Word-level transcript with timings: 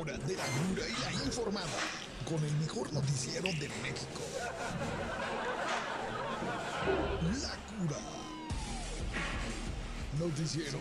hora 0.00 0.12
de 0.12 0.34
la 0.34 0.44
dura 0.46 0.88
y 0.88 1.18
la 1.18 1.24
informada 1.24 1.66
con 2.24 2.42
el 2.42 2.52
mejor 2.54 2.90
noticiero 2.92 3.48
de 3.48 3.68
México. 3.82 4.22
La 7.42 7.54
cura. 7.76 8.00
Noticiero. 10.18 10.78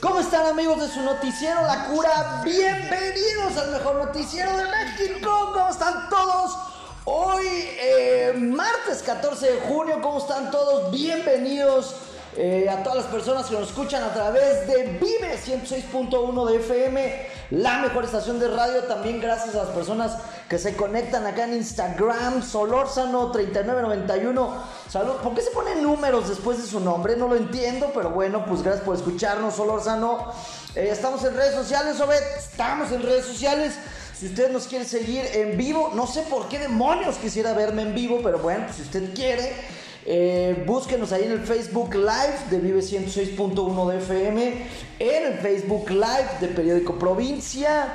¿Cómo 0.00 0.18
están 0.18 0.46
amigos 0.46 0.80
de 0.80 0.88
su 0.88 1.00
noticiero 1.02 1.62
La 1.62 1.86
Cura? 1.86 2.42
Bienvenidos 2.44 3.56
al 3.56 3.70
mejor 3.70 4.06
noticiero 4.06 4.56
de 4.56 4.64
México. 4.64 5.50
¿Cómo 5.54 5.68
están 5.68 6.08
todos? 6.08 6.58
Hoy, 7.04 7.46
eh, 7.46 8.32
martes 8.36 9.02
14 9.04 9.52
de 9.52 9.60
junio, 9.60 10.00
¿cómo 10.02 10.18
están 10.18 10.50
todos? 10.50 10.90
Bienvenidos 10.90 11.94
eh, 12.36 12.66
a 12.68 12.82
todas 12.82 13.04
las 13.04 13.06
personas 13.12 13.46
que 13.46 13.54
nos 13.54 13.68
escuchan 13.68 14.02
a 14.02 14.14
través 14.14 14.66
de 14.66 14.98
Vive 14.98 15.36
106.1 15.36 16.48
de 16.48 16.56
FM, 16.56 17.26
la 17.52 17.78
mejor 17.80 18.04
estación 18.04 18.40
de 18.40 18.48
radio. 18.48 18.84
También 18.84 19.20
gracias 19.20 19.54
a 19.54 19.64
las 19.64 19.68
personas 19.68 20.16
que 20.48 20.58
se 20.58 20.74
conectan 20.74 21.26
acá 21.26 21.44
en 21.44 21.52
Instagram, 21.54 22.42
Solórzano3991. 22.42 24.48
Salud. 24.88 25.16
¿Por 25.22 25.34
qué 25.34 25.42
se 25.42 25.50
ponen 25.50 25.82
números 25.82 26.30
después 26.30 26.56
de 26.58 26.66
su 26.66 26.80
nombre? 26.80 27.14
No 27.16 27.28
lo 27.28 27.36
entiendo, 27.36 27.90
pero 27.94 28.08
bueno, 28.10 28.46
pues 28.46 28.62
gracias 28.62 28.84
por 28.84 28.96
escucharnos, 28.96 29.56
Solórzano. 29.56 30.32
Eh, 30.74 30.88
estamos 30.90 31.22
en 31.24 31.36
redes 31.36 31.54
sociales, 31.54 32.00
Obed. 32.00 32.22
Estamos 32.38 32.90
en 32.90 33.02
redes 33.02 33.26
sociales. 33.26 33.74
Si 34.18 34.28
usted 34.28 34.50
nos 34.50 34.66
quiere 34.66 34.86
seguir 34.86 35.26
en 35.34 35.58
vivo, 35.58 35.92
no 35.94 36.06
sé 36.06 36.22
por 36.22 36.48
qué 36.48 36.58
demonios 36.58 37.16
quisiera 37.16 37.52
verme 37.52 37.82
en 37.82 37.94
vivo, 37.94 38.20
pero 38.22 38.38
bueno, 38.38 38.64
pues 38.64 38.76
si 38.76 38.82
usted 38.82 39.12
quiere, 39.14 39.54
eh, 40.06 40.41
búsquenos 40.54 41.12
ahí 41.12 41.24
en 41.24 41.32
el 41.32 41.40
Facebook 41.40 41.94
Live 41.94 42.38
de 42.50 42.58
Vive 42.58 42.80
106.1 42.80 43.90
de 43.90 43.98
FM, 43.98 44.66
en 44.98 45.32
el 45.32 45.38
Facebook 45.38 45.90
Live 45.90 46.28
de 46.40 46.48
Periódico 46.48 46.98
Provincia. 46.98 47.92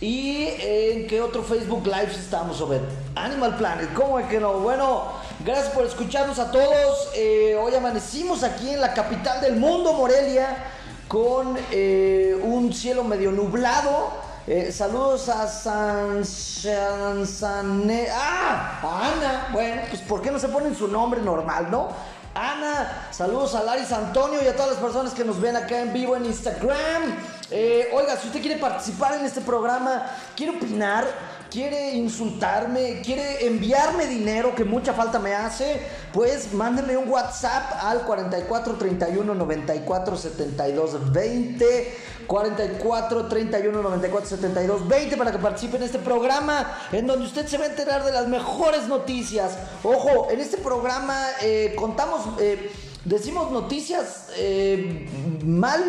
¿Y 0.00 0.48
en 0.60 1.06
qué 1.06 1.22
otro 1.22 1.42
Facebook 1.42 1.86
Live 1.86 2.12
estamos, 2.12 2.60
Obed? 2.60 2.82
Animal 3.14 3.56
Planet, 3.56 3.94
¿cómo 3.94 4.18
es 4.18 4.26
que 4.26 4.38
no? 4.38 4.54
Bueno, 4.58 5.04
gracias 5.42 5.68
por 5.68 5.86
escucharnos 5.86 6.38
a 6.38 6.50
todos. 6.50 7.08
Eh, 7.14 7.56
hoy 7.58 7.74
amanecimos 7.74 8.42
aquí 8.42 8.70
en 8.70 8.82
la 8.82 8.92
capital 8.92 9.40
del 9.40 9.56
mundo, 9.56 9.94
Morelia, 9.94 10.64
con 11.08 11.56
eh, 11.70 12.38
un 12.42 12.74
cielo 12.74 13.04
medio 13.04 13.32
nublado. 13.32 14.25
Eh, 14.48 14.70
saludos 14.70 15.28
a 15.28 15.48
San, 15.48 16.24
San, 16.24 17.26
San 17.26 17.90
Ah, 18.12 18.78
a 18.80 19.12
Ana. 19.12 19.48
Bueno, 19.52 19.82
pues 19.90 20.00
¿por 20.02 20.22
qué 20.22 20.30
no 20.30 20.38
se 20.38 20.46
ponen 20.46 20.76
su 20.76 20.86
nombre 20.86 21.20
normal, 21.20 21.68
no? 21.68 21.88
Ana, 22.32 23.08
saludos 23.10 23.56
a 23.56 23.64
Laris 23.64 23.90
Antonio 23.90 24.40
y 24.40 24.46
a 24.46 24.54
todas 24.54 24.72
las 24.72 24.80
personas 24.80 25.14
que 25.14 25.24
nos 25.24 25.40
ven 25.40 25.56
acá 25.56 25.80
en 25.80 25.92
vivo 25.92 26.14
en 26.14 26.26
Instagram. 26.26 27.16
Eh, 27.50 27.88
oiga, 27.92 28.16
si 28.16 28.28
usted 28.28 28.40
quiere 28.40 28.60
participar 28.60 29.14
en 29.14 29.26
este 29.26 29.40
programa, 29.40 30.06
quiere 30.36 30.56
opinar, 30.56 31.08
quiere 31.50 31.92
insultarme, 31.94 33.02
quiere 33.04 33.46
enviarme 33.46 34.06
dinero 34.06 34.54
que 34.54 34.64
mucha 34.64 34.92
falta 34.92 35.18
me 35.18 35.34
hace, 35.34 35.80
pues 36.12 36.52
mándeme 36.52 36.96
un 36.96 37.08
WhatsApp 37.08 37.82
al 37.82 38.02
44 38.02 38.74
31 38.74 39.34
94 39.34 40.16
72 40.16 41.12
20. 41.12 42.06
44 42.26 43.28
31 43.28 43.82
94 43.82 44.28
72 44.28 44.88
20 44.88 45.16
para 45.16 45.32
que 45.32 45.38
participe 45.38 45.76
en 45.76 45.84
este 45.84 45.98
programa 45.98 46.76
en 46.92 47.06
donde 47.06 47.26
usted 47.26 47.46
se 47.46 47.56
va 47.56 47.64
a 47.64 47.68
enterar 47.68 48.04
de 48.04 48.12
las 48.12 48.28
mejores 48.28 48.88
noticias. 48.88 49.56
Ojo, 49.82 50.28
en 50.30 50.40
este 50.40 50.56
programa 50.58 51.16
eh, 51.42 51.74
contamos, 51.76 52.40
eh, 52.40 52.70
decimos 53.04 53.50
noticias 53.50 54.28
eh, 54.36 55.08
mal 55.44 55.82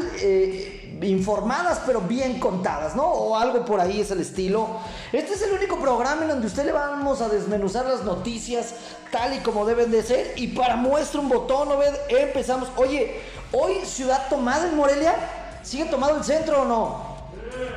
informadas 1.02 1.82
pero 1.86 2.02
bien 2.02 2.40
contadas, 2.40 2.96
¿no? 2.96 3.06
O 3.06 3.36
algo 3.38 3.64
por 3.66 3.80
ahí 3.80 4.02
es 4.02 4.12
el 4.12 4.22
estilo. 4.22 4.68
Este 5.12 5.34
es 5.34 5.42
el 5.42 5.54
único 5.54 5.80
programa 5.80 6.24
en 6.24 6.30
donde 6.30 6.48
usted 6.48 6.66
le 6.66 6.72
vamos 6.72 7.22
a 7.22 7.30
desmenuzar 7.30 7.86
las 7.86 8.04
noticias 8.04 8.74
tal 9.12 9.34
y 9.34 9.40
como 9.40 9.66
deben 9.66 9.92
de 9.92 10.04
ser. 10.04 10.34
Y 10.36 10.48
para 10.50 10.76
muestra 10.76 11.20
un 11.20 11.30
botón, 11.30 11.70
¿no 11.70 11.78
ven? 11.78 11.94
Empezamos. 12.10 12.70
Oye, 12.78 13.22
hoy 13.52 13.86
ciudad 13.86 14.28
tomada 14.30 14.68
en 14.68 14.76
Morelia. 14.76 15.16
¿Sigue 15.64 15.86
tomado 15.86 16.18
el 16.18 16.24
centro 16.24 16.62
o 16.62 16.66
no? 16.66 17.18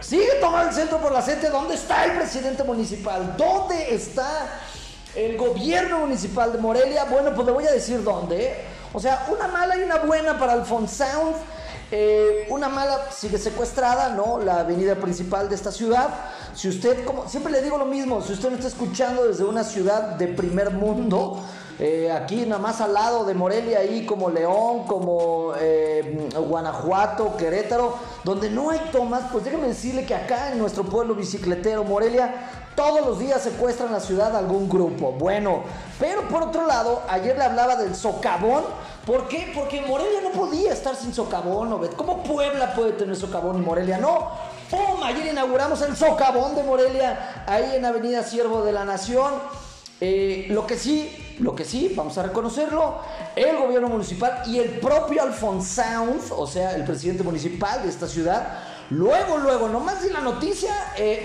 Sigue 0.01 0.35
tomado 0.41 0.69
el 0.69 0.75
centro 0.75 0.99
por 0.99 1.13
la 1.13 1.23
gente. 1.23 1.49
¿Dónde 1.51 1.75
está 1.75 2.05
el 2.05 2.13
presidente 2.13 2.63
municipal? 2.65 3.35
¿Dónde 3.37 3.95
está 3.95 4.49
el 5.15 5.37
gobierno 5.37 6.01
municipal 6.01 6.53
de 6.53 6.59
Morelia? 6.59 7.05
Bueno, 7.05 7.35
pues 7.35 7.47
le 7.47 7.53
voy 7.53 7.67
a 7.67 7.73
decir 7.73 8.03
dónde. 8.03 8.45
¿eh? 8.45 8.65
O 8.93 9.01
sea, 9.01 9.27
una 9.29 9.49
mala 9.49 9.77
y 9.77 9.83
una 9.83 9.97
buena 9.97 10.39
para 10.39 10.53
Alfonsound. 10.53 11.37
Eh, 11.93 12.47
una 12.51 12.69
mala 12.69 13.11
sigue 13.11 13.37
secuestrada, 13.39 14.11
¿no? 14.11 14.39
La 14.39 14.61
avenida 14.61 14.95
principal 14.95 15.49
de 15.49 15.57
esta 15.57 15.73
ciudad. 15.73 16.09
Si 16.55 16.69
usted, 16.69 17.05
como 17.05 17.29
siempre 17.29 17.53
le 17.53 17.63
digo 17.63 17.79
lo 17.79 17.87
mismo, 17.87 18.23
si 18.23 18.33
usted 18.33 18.51
me 18.51 18.57
está 18.57 18.69
escuchando 18.69 19.27
desde 19.27 19.45
una 19.45 19.65
ciudad 19.65 20.17
de 20.17 20.29
primer 20.29 20.71
mundo, 20.71 21.43
eh, 21.81 22.13
aquí 22.13 22.45
nada 22.47 22.61
más 22.61 22.81
al 22.81 22.93
lado 22.93 23.25
de 23.25 23.35
Morelia, 23.35 23.79
ahí 23.79 24.07
como 24.07 24.31
León, 24.31 24.85
como 24.87 25.55
eh, 25.59 26.29
Guanajuato, 26.37 27.37
Querétaro, 27.37 27.97
donde 28.23 28.51
no 28.51 28.71
hay 28.71 28.81
tomas, 28.93 29.23
pues 29.33 29.45
déjeme 29.45 29.67
decirle 29.67 30.05
que 30.05 30.15
acá 30.15 30.53
en 30.53 30.59
nuestro 30.59 30.85
pueblo 30.85 31.15
bicicletero 31.15 31.83
Morelia, 31.83 32.51
todos 32.77 33.05
los 33.05 33.19
días 33.19 33.43
secuestran 33.43 33.93
la 33.93 34.01
ciudad 34.01 34.37
algún 34.37 34.69
grupo. 34.69 35.13
Bueno, 35.13 35.63
pero 35.99 36.29
por 36.29 36.43
otro 36.43 36.67
lado, 36.67 37.03
ayer 37.09 37.37
le 37.37 37.45
hablaba 37.45 37.77
del 37.77 37.97
socavón. 37.97 38.65
¿Por 39.11 39.27
qué? 39.27 39.51
Porque 39.53 39.81
Morelia 39.81 40.21
no 40.21 40.31
podía 40.31 40.73
estar 40.73 40.95
sin 40.95 41.13
socavón, 41.13 41.69
¿no? 41.69 41.81
¿Cómo 41.97 42.23
Puebla 42.23 42.73
puede 42.75 42.93
tener 42.93 43.17
socavón 43.17 43.61
y 43.61 43.67
Morelia 43.67 43.99
no? 43.99 44.31
¡Pum! 44.71 45.03
Ayer 45.03 45.27
inauguramos 45.27 45.83
el 45.83 45.97
socavón 45.97 46.55
de 46.55 46.63
Morelia, 46.63 47.43
ahí 47.49 47.75
en 47.75 47.85
Avenida 47.85 48.23
Siervo 48.23 48.63
de 48.63 48.71
la 48.71 48.85
Nación. 48.85 49.33
Eh, 50.01 50.47
lo 50.51 50.65
que 50.65 50.79
sí, 50.79 51.11
lo 51.41 51.57
que 51.57 51.65
sí, 51.65 51.93
vamos 51.97 52.19
a 52.19 52.23
reconocerlo, 52.23 53.01
el 53.35 53.57
gobierno 53.57 53.89
municipal 53.89 54.45
y 54.47 54.61
el 54.61 54.79
propio 54.79 55.25
Alfonsound, 55.25 56.31
o 56.31 56.47
sea, 56.47 56.77
el 56.77 56.85
presidente 56.85 57.25
municipal 57.25 57.83
de 57.83 57.89
esta 57.89 58.07
ciudad, 58.07 58.61
luego, 58.91 59.39
luego, 59.39 59.69
nomás 59.69 60.05
de 60.05 60.13
la 60.13 60.21
noticia, 60.21 60.73
eh, 60.97 61.25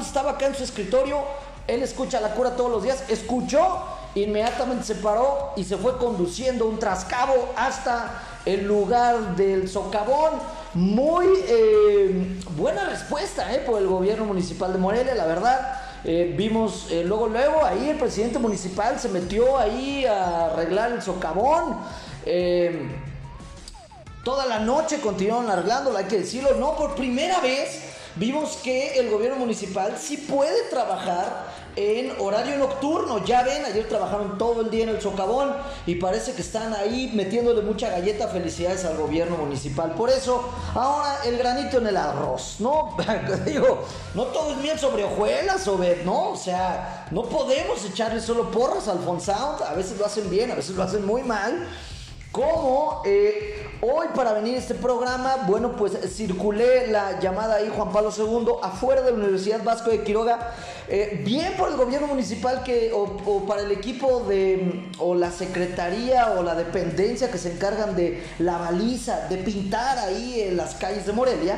estaba 0.00 0.32
acá 0.32 0.46
en 0.48 0.56
su 0.56 0.64
escritorio, 0.64 1.20
él 1.68 1.80
escucha 1.84 2.20
la 2.20 2.34
cura 2.34 2.56
todos 2.56 2.72
los 2.72 2.82
días, 2.82 3.04
escuchó, 3.08 3.84
inmediatamente 4.14 4.84
se 4.84 4.96
paró 4.96 5.52
y 5.56 5.64
se 5.64 5.76
fue 5.76 5.96
conduciendo 5.98 6.66
un 6.66 6.78
trascabo 6.78 7.52
hasta 7.56 8.22
el 8.44 8.66
lugar 8.66 9.36
del 9.36 9.68
socavón. 9.68 10.32
Muy 10.74 11.26
eh, 11.46 12.40
buena 12.56 12.88
respuesta 12.88 13.52
eh, 13.54 13.58
por 13.60 13.80
el 13.80 13.86
gobierno 13.86 14.24
municipal 14.24 14.72
de 14.72 14.78
Morelia, 14.78 15.14
la 15.14 15.26
verdad. 15.26 15.80
Eh, 16.04 16.34
vimos 16.36 16.88
luego, 17.04 17.28
luego, 17.28 17.64
ahí 17.64 17.90
el 17.90 17.98
presidente 17.98 18.38
municipal 18.38 18.98
se 18.98 19.08
metió 19.08 19.58
ahí 19.58 20.06
a 20.06 20.46
arreglar 20.46 20.92
el 20.92 21.02
socavón. 21.02 21.76
Toda 24.24 24.46
la 24.46 24.60
noche 24.60 25.00
continuaron 25.00 25.50
arreglándolo, 25.50 25.96
hay 25.96 26.04
que 26.04 26.18
decirlo, 26.18 26.54
no, 26.56 26.76
por 26.76 26.94
primera 26.94 27.40
vez 27.40 27.82
vimos 28.16 28.58
que 28.62 28.98
el 28.98 29.10
gobierno 29.10 29.36
municipal 29.36 29.96
sí 29.98 30.16
puede 30.18 30.68
trabajar 30.68 31.49
en 31.80 32.12
horario 32.18 32.58
nocturno. 32.58 33.24
Ya 33.24 33.42
ven, 33.42 33.64
ayer 33.64 33.88
trabajaron 33.88 34.36
todo 34.38 34.60
el 34.60 34.70
día 34.70 34.84
en 34.84 34.90
el 34.90 35.00
socavón 35.00 35.54
y 35.86 35.94
parece 35.96 36.34
que 36.34 36.42
están 36.42 36.74
ahí 36.74 37.10
metiéndole 37.14 37.62
mucha 37.62 37.90
galleta. 37.90 38.28
Felicidades 38.28 38.84
al 38.84 38.96
gobierno 38.96 39.36
municipal. 39.36 39.92
Por 39.94 40.10
eso, 40.10 40.48
ahora 40.74 41.18
el 41.24 41.38
granito 41.38 41.78
en 41.78 41.86
el 41.86 41.96
arroz, 41.96 42.56
¿no? 42.58 42.96
Digo, 43.46 43.84
no 44.14 44.24
todo 44.24 44.52
es 44.52 44.58
miel 44.58 44.78
sobre 44.78 45.04
hojuelas, 45.04 45.66
Obed, 45.68 46.04
¿no? 46.04 46.30
O 46.30 46.36
sea, 46.36 47.06
no 47.10 47.22
podemos 47.22 47.84
echarle 47.84 48.20
solo 48.20 48.50
porras 48.50 48.88
al 48.88 48.98
Fonsound. 49.00 49.62
A 49.62 49.74
veces 49.74 49.98
lo 49.98 50.06
hacen 50.06 50.28
bien, 50.28 50.50
a 50.50 50.54
veces 50.54 50.76
lo 50.76 50.82
hacen 50.82 51.06
muy 51.06 51.22
mal. 51.22 51.66
Como 52.32 53.02
eh, 53.04 53.66
hoy 53.80 54.06
para 54.14 54.32
venir 54.34 54.54
este 54.54 54.76
programa, 54.76 55.38
bueno, 55.48 55.74
pues 55.76 55.98
circulé 56.14 56.86
la 56.86 57.18
llamada 57.18 57.56
ahí 57.56 57.72
Juan 57.74 57.90
Pablo 57.90 58.12
II 58.16 58.52
afuera 58.62 59.02
de 59.02 59.10
la 59.10 59.16
Universidad 59.16 59.64
Vasco 59.64 59.90
de 59.90 60.04
Quiroga, 60.04 60.54
eh, 60.86 61.20
bien 61.24 61.54
por 61.54 61.70
el 61.70 61.76
gobierno 61.76 62.06
municipal 62.06 62.62
que, 62.62 62.92
o, 62.92 63.16
o, 63.26 63.46
para 63.46 63.62
el 63.62 63.72
equipo 63.72 64.20
de, 64.28 64.90
o 65.00 65.16
la 65.16 65.32
secretaría 65.32 66.30
o 66.38 66.44
la 66.44 66.54
dependencia 66.54 67.32
que 67.32 67.38
se 67.38 67.50
encargan 67.50 67.96
de 67.96 68.22
la 68.38 68.58
baliza, 68.58 69.26
de 69.28 69.36
pintar 69.38 69.98
ahí 69.98 70.40
en 70.40 70.56
las 70.56 70.76
calles 70.76 71.06
de 71.06 71.12
Morelia. 71.12 71.56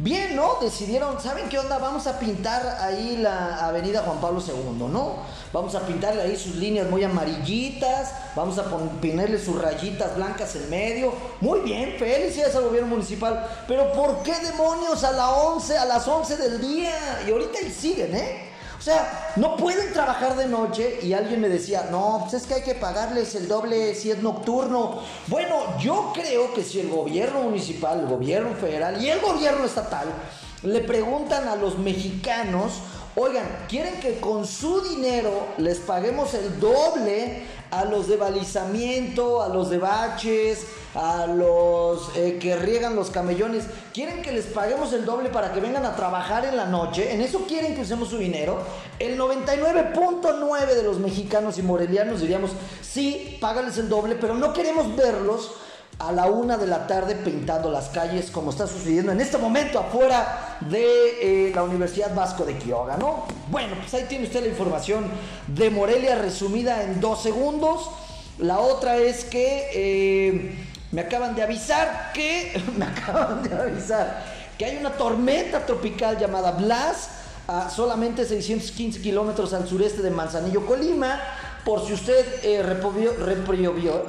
Bien, 0.00 0.36
¿no? 0.36 0.58
Decidieron, 0.60 1.20
¿saben 1.20 1.48
qué 1.48 1.58
onda? 1.58 1.76
Vamos 1.78 2.06
a 2.06 2.20
pintar 2.20 2.78
ahí 2.80 3.16
la 3.16 3.66
avenida 3.66 4.02
Juan 4.02 4.20
Pablo 4.20 4.40
II, 4.40 4.86
¿no? 4.88 5.16
Vamos 5.52 5.74
a 5.74 5.80
pintarle 5.80 6.22
ahí 6.22 6.36
sus 6.36 6.54
líneas 6.54 6.88
muy 6.88 7.02
amarillitas, 7.02 8.12
vamos 8.36 8.56
a 8.58 8.64
ponerle 8.66 9.40
sus 9.40 9.60
rayitas 9.60 10.14
blancas 10.14 10.54
en 10.54 10.70
medio. 10.70 11.12
Muy 11.40 11.60
bien, 11.62 11.96
felicidades 11.98 12.54
al 12.54 12.66
gobierno 12.66 12.90
municipal. 12.90 13.44
Pero 13.66 13.92
¿por 13.92 14.22
qué 14.22 14.38
demonios 14.38 15.02
a, 15.02 15.10
la 15.10 15.30
11, 15.30 15.76
a 15.76 15.84
las 15.84 16.06
11 16.06 16.36
del 16.36 16.60
día? 16.60 16.92
Y 17.26 17.32
ahorita 17.32 17.58
ahí 17.58 17.72
siguen, 17.72 18.14
¿eh? 18.14 18.47
O 18.78 18.80
sea, 18.80 19.32
no 19.36 19.56
pueden 19.56 19.92
trabajar 19.92 20.36
de 20.36 20.46
noche 20.46 21.00
y 21.02 21.12
alguien 21.12 21.40
me 21.40 21.48
decía, 21.48 21.88
no, 21.90 22.20
pues 22.22 22.34
es 22.34 22.46
que 22.46 22.54
hay 22.54 22.62
que 22.62 22.76
pagarles 22.76 23.34
el 23.34 23.48
doble 23.48 23.94
si 23.96 24.12
es 24.12 24.22
nocturno. 24.22 25.00
Bueno, 25.26 25.76
yo 25.80 26.12
creo 26.14 26.54
que 26.54 26.62
si 26.62 26.78
el 26.78 26.88
gobierno 26.88 27.42
municipal, 27.42 28.00
el 28.00 28.06
gobierno 28.06 28.54
federal 28.54 29.02
y 29.02 29.08
el 29.08 29.20
gobierno 29.20 29.64
estatal 29.64 30.06
le 30.62 30.80
preguntan 30.80 31.48
a 31.48 31.56
los 31.56 31.76
mexicanos, 31.78 32.74
oigan, 33.16 33.46
¿quieren 33.68 33.98
que 33.98 34.20
con 34.20 34.46
su 34.46 34.80
dinero 34.82 35.48
les 35.58 35.78
paguemos 35.78 36.34
el 36.34 36.60
doble 36.60 37.42
a 37.70 37.84
los 37.84 38.08
de 38.08 38.16
balizamiento, 38.16 39.42
a 39.42 39.48
los 39.48 39.70
de 39.70 39.78
baches, 39.78 40.66
a 40.94 41.26
los 41.26 42.16
eh, 42.16 42.38
que 42.40 42.56
riegan 42.56 42.96
los 42.96 43.10
camellones? 43.10 43.64
¿Quieren 43.92 44.22
que 44.22 44.32
les 44.32 44.46
paguemos 44.46 44.92
el 44.92 45.04
doble 45.04 45.28
para 45.28 45.52
que 45.52 45.60
vengan 45.60 45.84
a 45.84 45.96
trabajar 45.96 46.44
en 46.44 46.56
la 46.56 46.66
noche? 46.66 47.12
¿En 47.12 47.20
eso 47.20 47.44
quieren 47.46 47.74
que 47.74 47.82
usemos 47.82 48.08
su 48.08 48.18
dinero? 48.18 48.58
El 48.98 49.18
99.9 49.18 50.66
de 50.66 50.82
los 50.82 50.98
mexicanos 50.98 51.58
y 51.58 51.62
morelianos 51.62 52.20
diríamos, 52.20 52.52
sí, 52.82 53.38
págales 53.40 53.78
el 53.78 53.88
doble, 53.88 54.16
pero 54.16 54.34
no 54.34 54.52
queremos 54.52 54.94
verlos 54.96 55.52
a 55.98 56.12
la 56.12 56.26
una 56.26 56.56
de 56.56 56.66
la 56.66 56.86
tarde 56.86 57.16
pintando 57.16 57.70
las 57.70 57.88
calles 57.88 58.30
como 58.30 58.50
está 58.50 58.66
sucediendo 58.66 59.10
en 59.10 59.20
este 59.20 59.36
momento 59.36 59.80
afuera 59.80 60.56
de 60.60 61.48
eh, 61.48 61.52
la 61.52 61.64
Universidad 61.64 62.14
Vasco 62.14 62.44
de 62.44 62.56
Quiroga, 62.56 62.96
¿no? 62.96 63.24
Bueno, 63.50 63.74
pues 63.80 63.92
ahí 63.94 64.06
tiene 64.08 64.24
usted 64.24 64.42
la 64.42 64.48
información 64.48 65.10
de 65.48 65.70
Morelia 65.70 66.14
resumida 66.14 66.84
en 66.84 67.00
dos 67.00 67.22
segundos. 67.22 67.90
La 68.38 68.60
otra 68.60 68.96
es 68.96 69.24
que 69.24 69.70
eh, 69.74 70.54
me 70.92 71.00
acaban 71.00 71.34
de 71.34 71.42
avisar 71.42 72.12
que 72.14 72.62
me 72.76 72.84
acaban 72.84 73.42
de 73.42 73.54
avisar 73.54 74.24
que 74.56 74.64
hay 74.64 74.76
una 74.76 74.90
tormenta 74.90 75.66
tropical 75.66 76.18
llamada 76.18 76.52
Blas 76.52 77.10
a 77.48 77.70
solamente 77.70 78.24
615 78.24 79.00
kilómetros 79.00 79.52
al 79.52 79.66
sureste 79.66 80.02
de 80.02 80.10
Manzanillo, 80.10 80.66
Colima 80.66 81.18
por 81.64 81.86
si 81.86 81.92
usted 81.92 82.24
eh, 82.42 82.62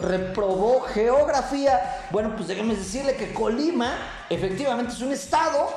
reprobó 0.01 0.81
geografía, 0.81 2.07
bueno, 2.12 2.36
pues 2.36 2.48
déjeme 2.48 2.75
decirle 2.75 3.16
que 3.16 3.34
Colima 3.34 3.94
efectivamente 4.30 4.94
es 4.94 5.01
un 5.01 5.12
estado 5.12 5.69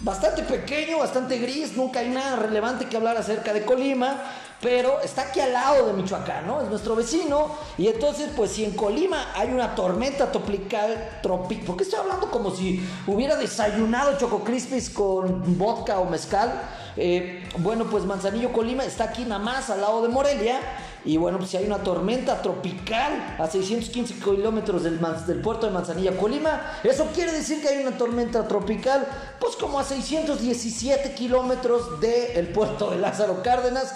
bastante 0.00 0.42
pequeño, 0.42 0.98
bastante 0.98 1.38
gris, 1.38 1.76
nunca 1.76 2.00
hay 2.00 2.08
nada 2.08 2.36
relevante 2.36 2.86
que 2.86 2.96
hablar 2.96 3.16
acerca 3.16 3.52
de 3.52 3.64
Colima, 3.64 4.22
pero 4.60 5.00
está 5.00 5.22
aquí 5.22 5.40
al 5.40 5.52
lado 5.52 5.86
de 5.86 5.92
Michoacán, 5.92 6.46
¿no? 6.46 6.62
Es 6.62 6.68
nuestro 6.68 6.96
vecino. 6.96 7.50
Y 7.76 7.88
entonces, 7.88 8.30
pues 8.34 8.52
si 8.52 8.64
en 8.64 8.72
Colima 8.72 9.32
hay 9.34 9.48
una 9.48 9.74
tormenta 9.74 10.32
tropical, 10.32 11.18
tropical, 11.22 11.66
¿por 11.66 11.76
qué 11.76 11.84
estoy 11.84 12.00
hablando 12.00 12.30
como 12.30 12.50
si 12.50 12.82
hubiera 13.06 13.36
desayunado 13.36 14.16
Choco 14.18 14.42
Crispis 14.44 14.90
con 14.90 15.58
vodka 15.58 15.98
o 16.00 16.06
mezcal? 16.06 16.62
Eh, 16.96 17.46
bueno, 17.58 17.84
pues 17.90 18.04
Manzanillo 18.04 18.52
Colima 18.52 18.84
está 18.84 19.04
aquí 19.04 19.24
nada 19.24 19.38
más 19.38 19.68
al 19.68 19.82
lado 19.82 20.02
de 20.02 20.08
Morelia. 20.08 20.60
Y 21.04 21.18
bueno, 21.18 21.38
pues 21.38 21.50
si 21.50 21.56
hay 21.56 21.66
una 21.66 21.78
tormenta 21.78 22.42
tropical 22.42 23.36
a 23.38 23.46
615 23.46 24.14
kilómetros 24.14 24.82
del, 24.82 24.98
del 25.26 25.40
puerto 25.40 25.66
de 25.66 25.72
Manzanilla, 25.72 26.16
Colima, 26.16 26.78
eso 26.82 27.06
quiere 27.14 27.30
decir 27.30 27.62
que 27.62 27.68
hay 27.68 27.78
una 27.78 27.96
tormenta 27.96 28.48
tropical, 28.48 29.06
pues 29.38 29.54
como 29.54 29.78
a 29.78 29.84
617 29.84 31.14
kilómetros 31.14 32.00
del 32.00 32.48
puerto 32.48 32.90
de 32.90 32.98
Lázaro 32.98 33.40
Cárdenas, 33.44 33.94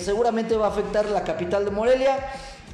seguramente 0.00 0.56
va 0.56 0.66
a 0.66 0.70
afectar 0.70 1.06
la 1.06 1.24
capital 1.24 1.64
de 1.64 1.70
Morelia. 1.70 2.18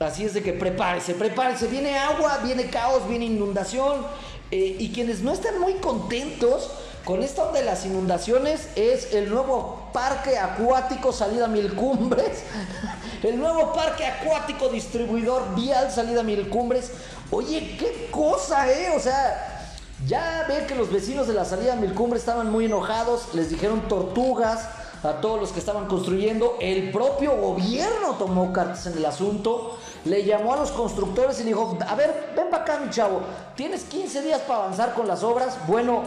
Así 0.00 0.25
es 0.25 0.35
de 0.35 0.43
que 0.43 0.53
prepárese, 0.53 1.15
prepárese. 1.15 1.67
Viene 1.67 1.99
agua, 1.99 2.38
viene 2.44 2.70
caos, 2.70 3.09
viene 3.09 3.25
inundación. 3.25 4.06
Eh, 4.50 4.76
y 4.79 4.93
quienes 4.93 5.20
no 5.20 5.32
están 5.32 5.59
muy 5.61 5.75
contentos 5.75 6.70
con 7.05 7.23
esto 7.23 7.53
de 7.53 7.62
las 7.62 7.85
inundaciones 7.85 8.69
es 8.76 9.12
el 9.15 9.29
nuevo 9.31 9.91
parque 9.93 10.38
acuático 10.38 11.12
Salida 11.12 11.49
Mil 11.49 11.75
Cumbres. 11.75 12.43
El 13.23 13.37
nuevo 13.37 13.73
parque 13.73 14.06
acuático 14.06 14.69
distribuidor 14.69 15.56
vial 15.56 15.91
Salida 15.91 16.23
Mil 16.23 16.49
Cumbres. 16.49 16.93
Oye, 17.32 17.76
qué 17.76 18.09
cosa, 18.12 18.70
¿eh? 18.70 18.93
O 18.97 19.00
sea, 19.00 19.67
ya 20.06 20.44
ve 20.47 20.67
que 20.69 20.76
los 20.76 20.93
vecinos 20.93 21.26
de 21.26 21.35
la 21.35 21.44
Salida 21.44 21.75
Mil 21.75 21.94
Cumbres 21.94 22.23
estaban 22.23 22.53
muy 22.53 22.67
enojados. 22.67 23.35
Les 23.35 23.50
dijeron 23.50 23.88
tortugas 23.88 24.69
a 25.02 25.20
todos 25.20 25.40
los 25.40 25.52
que 25.52 25.58
estaban 25.58 25.86
construyendo. 25.86 26.56
El 26.60 26.90
propio 26.90 27.36
gobierno 27.36 28.14
tomó 28.18 28.52
cartas 28.52 28.86
en 28.86 28.98
el 28.98 29.06
asunto. 29.06 29.78
Le 30.04 30.24
llamó 30.24 30.54
a 30.54 30.56
los 30.56 30.70
constructores 30.70 31.40
y 31.40 31.44
dijo, 31.44 31.76
a 31.86 31.94
ver, 31.94 32.32
ven 32.36 32.50
para 32.50 32.62
acá 32.62 32.80
mi 32.80 32.90
chavo. 32.90 33.20
Tienes 33.56 33.84
15 33.84 34.22
días 34.22 34.40
para 34.42 34.64
avanzar 34.64 34.94
con 34.94 35.06
las 35.06 35.22
obras. 35.22 35.58
Bueno, 35.66 36.02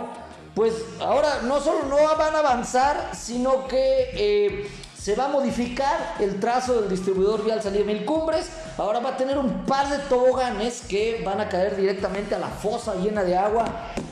pues 0.55 0.73
ahora 0.99 1.41
no 1.43 1.59
solo 1.61 1.83
no 1.89 1.95
van 2.17 2.35
a 2.35 2.39
avanzar, 2.39 3.11
sino 3.13 3.67
que 3.67 4.09
eh, 4.13 4.71
se 5.01 5.15
va 5.15 5.25
a 5.25 5.29
modificar 5.29 6.15
el 6.19 6.39
trazo 6.39 6.79
del 6.79 6.89
distribuidor 6.89 7.43
vial 7.43 7.61
salir 7.61 7.85
Mil 7.85 8.05
Cumbres. 8.05 8.49
Ahora 8.77 8.99
va 8.99 9.09
a 9.09 9.17
tener 9.17 9.37
un 9.37 9.65
par 9.65 9.89
de 9.89 9.97
toboganes 10.09 10.81
que 10.87 11.23
van 11.25 11.41
a 11.41 11.49
caer 11.49 11.75
directamente 11.75 12.35
a 12.35 12.39
la 12.39 12.49
fosa 12.49 12.95
llena 12.95 13.23
de 13.23 13.37
agua. 13.37 13.65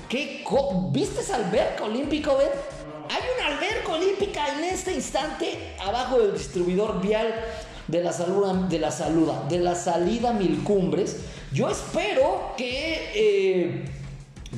¿Qué 0.07 0.43
¿Viste 0.91 1.21
esa 1.21 1.35
alberca 1.35 1.83
olímpica, 1.83 2.33
Ben? 2.33 2.49
Hay 3.09 3.23
una 3.37 3.55
alberca 3.55 3.93
olímpica 3.93 4.53
en 4.53 4.65
este 4.65 4.93
instante 4.93 5.57
abajo 5.79 6.19
del 6.19 6.33
distribuidor 6.33 7.01
vial 7.01 7.33
de 7.87 8.03
la 8.03 8.13
salud, 8.13 8.45
de 8.69 8.77
la 8.77 8.91
saluda, 8.91 9.45
de 9.49 9.57
la 9.57 9.73
salida 9.73 10.31
Mil 10.31 10.63
Cumbres. 10.63 11.17
Yo 11.51 11.69
espero 11.69 12.53
que 12.55 13.09
eh, 13.15 13.85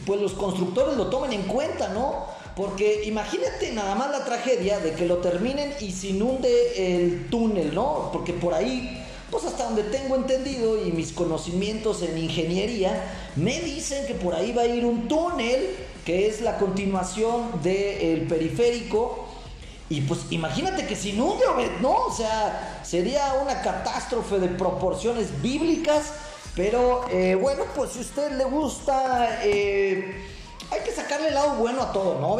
pues 0.05 0.19
los 0.19 0.33
constructores 0.33 0.97
lo 0.97 1.07
tomen 1.07 1.31
en 1.31 1.43
cuenta, 1.43 1.87
¿no? 1.89 2.25
Porque 2.57 3.03
imagínate 3.05 3.71
nada 3.71 3.95
más 3.95 4.11
la 4.11 4.25
tragedia 4.25 4.79
de 4.79 4.91
que 4.95 5.05
lo 5.05 5.19
terminen 5.19 5.73
y 5.79 5.93
se 5.93 6.07
inunde 6.07 6.95
el 6.97 7.29
túnel, 7.29 7.73
¿no? 7.73 8.09
Porque 8.11 8.33
por 8.33 8.53
ahí, 8.53 9.01
pues 9.29 9.45
hasta 9.45 9.63
donde 9.63 9.83
tengo 9.83 10.17
entendido 10.17 10.85
y 10.85 10.91
mis 10.91 11.13
conocimientos 11.13 12.01
en 12.01 12.17
ingeniería, 12.17 13.01
me 13.37 13.61
dicen 13.61 14.05
que 14.07 14.13
por 14.13 14.35
ahí 14.35 14.51
va 14.51 14.63
a 14.63 14.67
ir 14.67 14.85
un 14.85 15.07
túnel 15.07 15.69
que 16.05 16.27
es 16.27 16.41
la 16.41 16.57
continuación 16.57 17.61
del 17.61 18.27
periférico. 18.27 19.25
Y 19.89 20.01
pues 20.01 20.21
imagínate 20.29 20.87
que 20.87 20.95
se 20.95 21.09
inunde, 21.09 21.43
¿no? 21.81 22.05
O 22.05 22.13
sea, 22.13 22.81
sería 22.83 23.33
una 23.41 23.61
catástrofe 23.61 24.39
de 24.39 24.47
proporciones 24.47 25.41
bíblicas 25.41 26.13
pero 26.55 27.05
eh, 27.09 27.35
bueno, 27.35 27.63
pues 27.75 27.91
si 27.91 27.99
usted 27.99 28.33
le 28.33 28.43
gusta, 28.43 29.39
eh, 29.43 30.21
hay 30.69 30.79
que 30.81 30.91
sacarle 30.91 31.29
el 31.29 31.33
lado 31.33 31.55
bueno 31.55 31.81
a 31.81 31.93
todo, 31.93 32.19
¿no? 32.19 32.37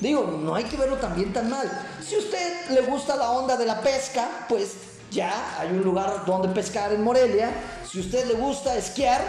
Digo, 0.00 0.24
no 0.24 0.56
hay 0.56 0.64
que 0.64 0.76
verlo 0.76 0.96
también 0.96 1.32
tan 1.32 1.48
mal. 1.48 1.70
Si 2.04 2.16
a 2.16 2.18
usted 2.18 2.70
le 2.70 2.82
gusta 2.82 3.14
la 3.14 3.30
onda 3.30 3.56
de 3.56 3.64
la 3.64 3.80
pesca, 3.80 4.28
pues 4.48 4.74
ya 5.10 5.56
hay 5.58 5.68
un 5.68 5.82
lugar 5.82 6.24
donde 6.26 6.48
pescar 6.48 6.92
en 6.92 7.04
Morelia. 7.04 7.50
Si 7.88 7.98
a 7.98 8.00
usted 8.00 8.26
le 8.26 8.34
gusta 8.34 8.76
esquiar, 8.76 9.22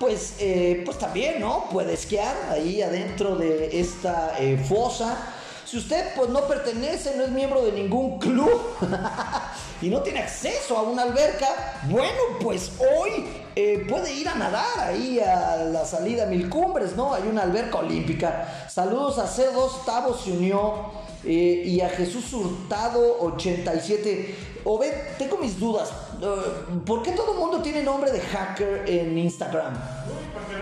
pues, 0.00 0.34
eh, 0.40 0.82
pues 0.84 0.98
también, 0.98 1.38
¿no? 1.38 1.68
Puede 1.70 1.94
esquiar 1.94 2.34
ahí 2.50 2.82
adentro 2.82 3.36
de 3.36 3.78
esta 3.78 4.34
fosa. 4.68 5.34
Si 5.70 5.76
usted 5.76 6.04
pues 6.16 6.28
no 6.30 6.48
pertenece, 6.48 7.14
no 7.16 7.22
es 7.22 7.30
miembro 7.30 7.64
de 7.64 7.70
ningún 7.70 8.18
club 8.18 8.60
y 9.80 9.88
no 9.88 10.02
tiene 10.02 10.18
acceso 10.18 10.76
a 10.76 10.82
una 10.82 11.02
alberca, 11.02 11.46
bueno, 11.84 12.18
pues 12.40 12.72
hoy 12.80 13.26
eh, 13.54 13.86
puede 13.88 14.12
ir 14.12 14.28
a 14.28 14.34
nadar 14.34 14.80
ahí 14.80 15.20
a 15.20 15.58
la 15.58 15.84
salida 15.84 16.26
Mil 16.26 16.48
Cumbres, 16.48 16.96
¿no? 16.96 17.14
Hay 17.14 17.22
una 17.22 17.42
alberca 17.42 17.78
olímpica. 17.78 18.66
Saludos 18.68 19.20
a 19.20 19.28
C2, 19.28 19.84
Tavo 19.84 20.18
se 20.18 20.32
unió 20.32 20.90
eh, 21.24 21.62
y 21.64 21.80
a 21.80 21.88
Jesús 21.88 22.32
Hurtado 22.32 23.20
87. 23.20 24.34
Obed, 24.64 24.92
tengo 25.18 25.38
mis 25.38 25.56
dudas. 25.60 25.90
Eh, 26.20 26.80
¿Por 26.84 27.02
qué 27.02 27.12
todo 27.12 27.32
el 27.32 27.38
mundo 27.38 27.62
tiene 27.62 27.82
nombre 27.82 28.10
de 28.10 28.20
hacker 28.20 28.84
en 28.88 29.16
Instagram? 29.18 29.74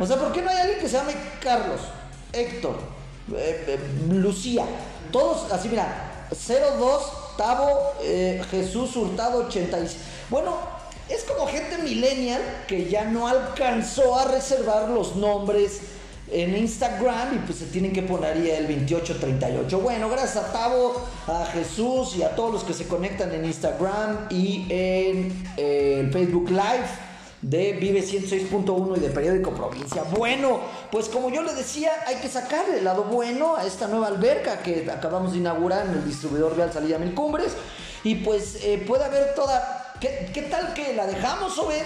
O 0.00 0.06
sea, 0.06 0.16
¿por 0.16 0.32
qué 0.32 0.42
no 0.42 0.50
hay 0.50 0.58
alguien 0.58 0.78
que 0.78 0.88
se 0.88 0.96
llame 0.96 1.14
Carlos, 1.42 1.80
Héctor, 2.32 2.76
Lucía? 4.10 4.64
Todos 5.10 5.50
así, 5.52 5.68
mira, 5.68 6.26
02 6.30 7.36
Tavo 7.36 7.94
Jesús 8.50 8.96
Hurtado 8.96 9.46
87. 9.46 9.96
Bueno, 10.28 10.56
es 11.08 11.24
como 11.24 11.46
gente 11.46 11.78
millennial 11.78 12.42
que 12.66 12.88
ya 12.88 13.04
no 13.04 13.26
alcanzó 13.26 14.18
a 14.18 14.26
reservar 14.26 14.90
los 14.90 15.16
nombres 15.16 15.80
en 16.30 16.56
Instagram 16.56 17.34
y 17.34 17.38
pues 17.46 17.58
se 17.58 17.66
tienen 17.66 17.92
que 17.92 18.02
poner 18.02 18.36
ahí 18.36 18.50
el 18.50 18.66
2838. 18.66 19.80
Bueno, 19.80 20.08
gracias 20.08 20.36
a 20.36 20.52
Tavo, 20.52 21.02
a 21.26 21.46
Jesús 21.46 22.16
y 22.16 22.22
a 22.22 22.34
todos 22.34 22.52
los 22.52 22.64
que 22.64 22.74
se 22.74 22.86
conectan 22.86 23.32
en 23.32 23.44
Instagram 23.44 24.28
y 24.30 24.66
en 24.68 25.44
eh, 25.56 26.00
el 26.00 26.12
Facebook 26.12 26.50
Live 26.50 26.88
de 27.42 27.74
Vive 27.74 28.02
106.1 28.02 28.96
y 28.96 29.00
de 29.00 29.10
Periódico 29.10 29.52
Provincia. 29.52 30.02
Bueno, 30.16 30.60
pues 30.90 31.08
como 31.08 31.30
yo 31.30 31.42
le 31.42 31.54
decía, 31.54 31.92
hay 32.06 32.16
que 32.16 32.28
sacarle 32.28 32.78
el 32.78 32.84
lado 32.84 33.04
bueno 33.04 33.56
a 33.56 33.64
esta 33.64 33.86
nueva 33.86 34.08
alberca 34.08 34.58
que 34.58 34.90
acabamos 34.90 35.32
de 35.32 35.38
inaugurar 35.38 35.86
en 35.86 35.92
el 35.92 36.04
distribuidor 36.04 36.56
Real 36.56 36.72
Salida 36.72 36.98
Mil 36.98 37.14
Cumbres. 37.14 37.52
Y 38.04 38.16
pues 38.16 38.64
eh, 38.64 38.82
puede 38.86 39.04
haber 39.04 39.34
toda 39.34 39.78
¿Qué, 40.00 40.46
tal 40.48 40.74
que 40.74 40.94
la 40.94 41.06
dejamos, 41.06 41.58
Obed? 41.58 41.82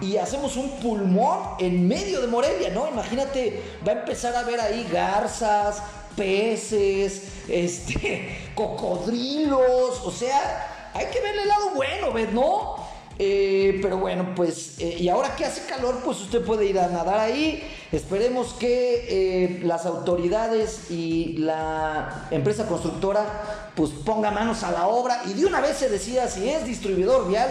Y 0.00 0.16
hacemos 0.16 0.56
un 0.56 0.70
pulmón 0.80 1.40
en 1.58 1.86
medio 1.86 2.20
de 2.20 2.26
Morelia, 2.26 2.70
¿no? 2.70 2.88
Imagínate, 2.88 3.62
va 3.86 3.92
a 3.92 4.00
empezar 4.00 4.34
a 4.34 4.42
ver 4.42 4.60
ahí 4.60 4.86
garzas, 4.92 5.82
peces, 6.16 7.22
este, 7.48 8.50
cocodrilos, 8.54 10.00
o 10.04 10.10
sea, 10.10 10.90
hay 10.94 11.06
que 11.06 11.20
verle 11.20 11.42
el 11.42 11.48
lado 11.48 11.70
bueno, 11.74 12.12
¿ves? 12.12 12.32
¿No? 12.32 12.84
Eh, 13.18 13.78
pero 13.80 13.98
bueno, 13.98 14.34
pues, 14.34 14.78
eh, 14.80 14.96
y 14.98 15.08
ahora 15.08 15.36
que 15.36 15.44
hace 15.44 15.66
calor, 15.66 16.00
pues 16.04 16.20
usted 16.20 16.44
puede 16.44 16.66
ir 16.66 16.78
a 16.78 16.88
nadar 16.88 17.20
ahí. 17.20 17.62
Esperemos 17.92 18.54
que 18.54 19.06
eh, 19.08 19.60
las 19.62 19.86
autoridades 19.86 20.90
y 20.90 21.36
la 21.38 22.26
empresa 22.32 22.66
constructora 22.66 23.70
pues 23.76 23.90
ponga 23.90 24.32
manos 24.32 24.64
a 24.64 24.72
la 24.72 24.88
obra 24.88 25.22
y 25.26 25.34
de 25.34 25.46
una 25.46 25.60
vez 25.60 25.76
se 25.76 25.88
decida 25.88 26.28
si 26.28 26.48
es 26.48 26.64
distribuidor 26.64 27.28
vial 27.28 27.50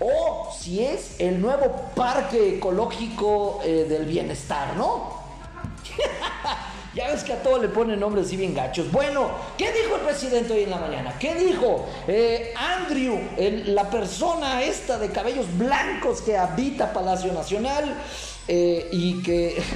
o 0.00 0.50
si 0.56 0.84
es 0.84 1.20
el 1.20 1.40
nuevo 1.40 1.90
parque 1.94 2.56
ecológico 2.56 3.60
del 3.64 4.04
bienestar, 4.04 4.76
¿no? 4.76 5.24
Ya 6.94 7.08
ves 7.08 7.24
que 7.24 7.32
a 7.32 7.42
todo 7.42 7.60
le 7.60 7.68
ponen 7.68 7.98
nombres 7.98 8.26
así 8.26 8.36
bien 8.36 8.54
gachos. 8.54 8.90
Bueno, 8.92 9.28
¿qué 9.58 9.72
dijo 9.72 9.96
el 9.96 10.02
presidente 10.02 10.52
hoy 10.52 10.62
en 10.62 10.70
la 10.70 10.78
mañana? 10.78 11.16
¿Qué 11.18 11.34
dijo 11.34 11.86
eh, 12.06 12.54
Andrew, 12.56 13.18
la 13.66 13.90
persona 13.90 14.62
esta 14.62 14.96
de 14.98 15.10
cabellos 15.10 15.46
blancos 15.58 16.22
que 16.22 16.36
habita 16.36 16.92
Palacio 16.92 17.32
Nacional 17.32 17.96
eh, 18.48 18.88
y 18.92 19.22
que... 19.22 19.62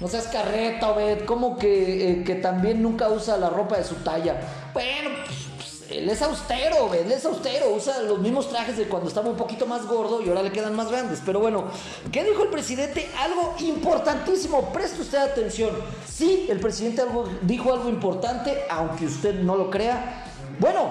No 0.00 0.06
seas 0.06 0.28
carreta, 0.28 0.90
Obed, 0.90 1.24
como 1.24 1.58
que, 1.58 2.12
eh, 2.12 2.22
que 2.22 2.36
también 2.36 2.80
nunca 2.80 3.08
usa 3.08 3.36
la 3.36 3.50
ropa 3.50 3.78
de 3.78 3.82
su 3.82 3.96
talla. 3.96 4.36
Bueno, 4.72 5.10
pues 5.26 5.47
él 5.90 6.08
es 6.08 6.20
austero, 6.22 6.92
él 6.92 7.10
es 7.10 7.24
austero, 7.24 7.70
usa 7.70 8.00
los 8.02 8.18
mismos 8.18 8.48
trajes 8.48 8.76
de 8.76 8.88
cuando 8.88 9.08
estaba 9.08 9.30
un 9.30 9.36
poquito 9.36 9.66
más 9.66 9.86
gordo 9.86 10.20
y 10.20 10.28
ahora 10.28 10.42
le 10.42 10.52
quedan 10.52 10.74
más 10.76 10.90
grandes. 10.90 11.20
Pero 11.24 11.40
bueno, 11.40 11.64
¿qué 12.12 12.24
dijo 12.24 12.42
el 12.42 12.50
presidente? 12.50 13.08
Algo 13.18 13.54
importantísimo, 13.60 14.72
preste 14.72 15.00
usted 15.00 15.18
atención. 15.18 15.70
Sí, 16.06 16.46
el 16.50 16.60
presidente 16.60 17.02
dijo 17.42 17.72
algo 17.72 17.88
importante, 17.88 18.64
aunque 18.68 19.06
usted 19.06 19.34
no 19.40 19.56
lo 19.56 19.70
crea. 19.70 20.26
Bueno, 20.58 20.90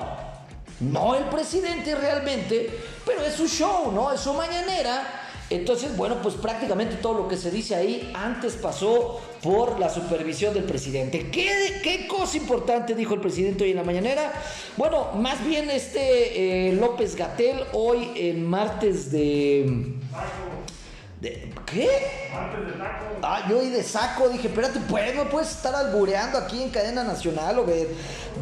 no 0.79 1.15
el 1.15 1.25
presidente 1.25 1.93
realmente, 1.95 2.69
pero 3.05 3.23
es 3.23 3.35
su 3.35 3.47
show, 3.47 3.91
¿no? 3.91 4.11
Es 4.11 4.21
su 4.21 4.33
mañanera 4.33 5.16
entonces, 5.49 5.95
bueno, 5.95 6.17
pues 6.21 6.35
prácticamente 6.35 6.95
todo 6.97 7.13
lo 7.13 7.27
que 7.27 7.37
se 7.37 7.51
dice 7.51 7.75
ahí 7.75 8.11
antes 8.13 8.55
pasó 8.55 9.21
por 9.41 9.79
la 9.79 9.89
supervisión 9.89 10.53
del 10.53 10.63
presidente. 10.63 11.29
¿Qué, 11.31 12.05
cosa 12.09 12.37
importante 12.37 12.95
dijo 12.95 13.13
el 13.13 13.21
presidente 13.21 13.63
hoy 13.63 13.71
en 13.71 13.77
la 13.77 13.83
mañanera? 13.83 14.33
Bueno, 14.75 15.11
más 15.15 15.45
bien 15.45 15.69
este 15.69 16.69
eh, 16.69 16.73
López 16.73 17.15
Gatel 17.15 17.63
hoy 17.73 18.11
en 18.15 18.45
martes 18.45 19.11
de... 19.11 19.93
¿Qué? 21.19 21.89
Ah, 23.23 23.47
yo 23.49 23.59
oí 23.59 23.69
de 23.69 23.81
saco, 23.81 24.29
dije, 24.29 24.49
espérate, 24.49 24.79
pues 24.87 25.15
no 25.15 25.27
puedes 25.29 25.49
estar 25.49 25.73
albureando 25.73 26.37
aquí 26.37 26.61
en 26.61 26.69
cadena 26.69 27.03
nacional, 27.03 27.57
o 27.57 27.65
ver. 27.65 27.87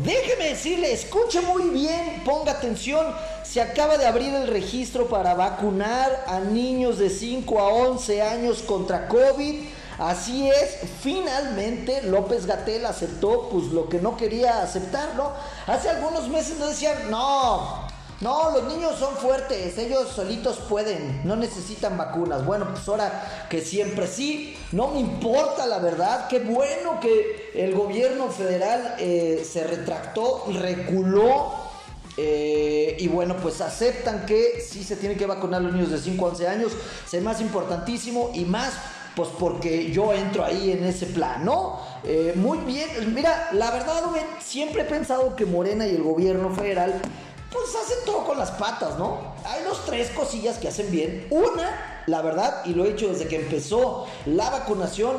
Déjeme 0.03 0.49
decirle, 0.49 0.91
escuche 0.91 1.39
muy 1.41 1.69
bien, 1.69 2.21
ponga 2.25 2.51
atención. 2.51 3.15
Se 3.43 3.61
acaba 3.61 3.97
de 3.97 4.05
abrir 4.05 4.33
el 4.33 4.47
registro 4.47 5.07
para 5.07 5.33
vacunar 5.35 6.25
a 6.27 6.41
niños 6.41 6.97
de 6.97 7.09
5 7.09 7.59
a 7.59 7.67
11 7.69 8.21
años 8.21 8.61
contra 8.61 9.07
COVID. 9.07 9.69
Así 9.97 10.49
es, 10.49 10.79
finalmente 11.01 12.01
López 12.01 12.45
Gatel 12.45 12.85
aceptó 12.85 13.47
pues 13.49 13.67
lo 13.67 13.87
que 13.87 14.01
no 14.01 14.17
quería 14.17 14.61
aceptar, 14.61 15.15
¿no? 15.15 15.31
Hace 15.67 15.89
algunos 15.89 16.27
meses 16.27 16.59
nos 16.59 16.71
decían, 16.71 17.09
no, 17.09 17.84
no, 18.21 18.51
los 18.51 18.63
niños 18.73 18.97
son 18.97 19.15
fuertes, 19.15 19.77
ellos 19.77 20.07
solitos 20.09 20.57
pueden, 20.69 21.21
no 21.25 21.35
necesitan 21.35 21.97
vacunas. 21.97 22.45
Bueno, 22.45 22.67
pues 22.71 22.87
ahora 22.87 23.47
que 23.49 23.59
siempre 23.59 24.07
sí, 24.07 24.57
no 24.71 24.87
me 24.89 24.99
importa 24.99 25.65
la 25.65 25.79
verdad, 25.79 26.27
qué 26.29 26.39
bueno 26.39 26.99
que 27.01 27.51
el 27.55 27.75
gobierno 27.75 28.29
federal 28.29 28.95
eh, 28.99 29.45
se 29.49 29.65
retractó, 29.65 30.45
reculó. 30.61 31.65
Eh, 32.17 32.95
y 32.97 33.09
bueno, 33.09 33.35
pues 33.41 33.59
aceptan 33.59 34.25
que 34.25 34.61
sí 34.65 34.85
se 34.85 34.95
tienen 34.95 35.17
que 35.17 35.25
vacunar 35.25 35.61
los 35.61 35.73
niños 35.73 35.91
de 35.91 35.97
5 35.97 36.25
a 36.25 36.29
11 36.29 36.47
años. 36.47 36.71
Es 37.11 37.21
más 37.21 37.41
importantísimo 37.41 38.31
y 38.33 38.45
más 38.45 38.73
pues 39.15 39.29
porque 39.39 39.91
yo 39.91 40.13
entro 40.13 40.43
ahí 40.43 40.71
en 40.71 40.83
ese 40.83 41.07
plan, 41.07 41.43
¿no? 41.45 41.79
Eh, 42.03 42.33
muy 42.35 42.57
bien, 42.59 42.89
mira, 43.13 43.49
la 43.53 43.71
verdad, 43.71 44.03
siempre 44.43 44.81
he 44.81 44.85
pensado 44.85 45.35
que 45.35 45.45
Morena 45.45 45.87
y 45.87 45.95
el 45.95 46.03
gobierno 46.03 46.53
federal 46.53 47.01
pues 47.55 47.75
hacen 47.75 47.97
todo 48.05 48.25
con 48.25 48.37
las 48.37 48.51
patas, 48.51 48.97
¿no? 48.99 49.17
Hay 49.45 49.63
dos, 49.63 49.85
tres 49.85 50.09
cosillas 50.09 50.57
que 50.57 50.67
hacen 50.67 50.91
bien. 50.91 51.27
Una, 51.29 52.03
la 52.07 52.21
verdad, 52.21 52.65
y 52.65 52.73
lo 52.73 52.85
he 52.85 52.91
hecho 52.91 53.07
desde 53.07 53.27
que 53.27 53.37
empezó 53.37 54.05
la 54.25 54.49
vacunación, 54.49 55.17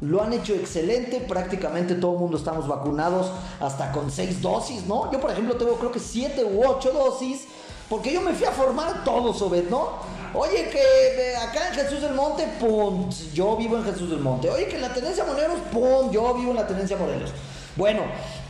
lo 0.00 0.22
han 0.22 0.32
hecho 0.32 0.54
excelente, 0.54 1.20
prácticamente 1.20 1.94
todo 1.94 2.14
el 2.14 2.18
mundo 2.18 2.36
estamos 2.36 2.68
vacunados 2.68 3.30
hasta 3.60 3.92
con 3.92 4.10
seis 4.10 4.42
dosis, 4.42 4.84
¿no? 4.86 5.10
Yo, 5.12 5.20
por 5.20 5.30
ejemplo, 5.30 5.56
tengo 5.56 5.76
creo 5.76 5.92
que 5.92 6.00
siete 6.00 6.44
u 6.44 6.66
ocho 6.66 6.92
dosis, 6.92 7.44
porque 7.88 8.12
yo 8.12 8.20
me 8.20 8.34
fui 8.34 8.46
a 8.46 8.52
formar 8.52 9.04
todos, 9.04 9.40
Obed, 9.40 9.70
¿no? 9.70 9.90
Oye, 10.34 10.68
que 10.68 11.36
acá 11.36 11.68
en 11.68 11.74
Jesús 11.74 12.02
del 12.02 12.14
Monte, 12.14 12.46
pum, 12.60 13.08
yo 13.32 13.56
vivo 13.56 13.76
en 13.76 13.84
Jesús 13.84 14.10
del 14.10 14.20
Monte. 14.20 14.50
Oye, 14.50 14.66
que 14.66 14.74
en 14.74 14.82
la 14.82 14.92
tenencia 14.92 15.24
Morelos, 15.24 15.60
pum, 15.72 16.10
yo 16.10 16.34
vivo 16.34 16.50
en 16.50 16.56
la 16.56 16.66
tenencia 16.66 16.96
Morelos. 16.96 17.30
Bueno, 17.76 18.02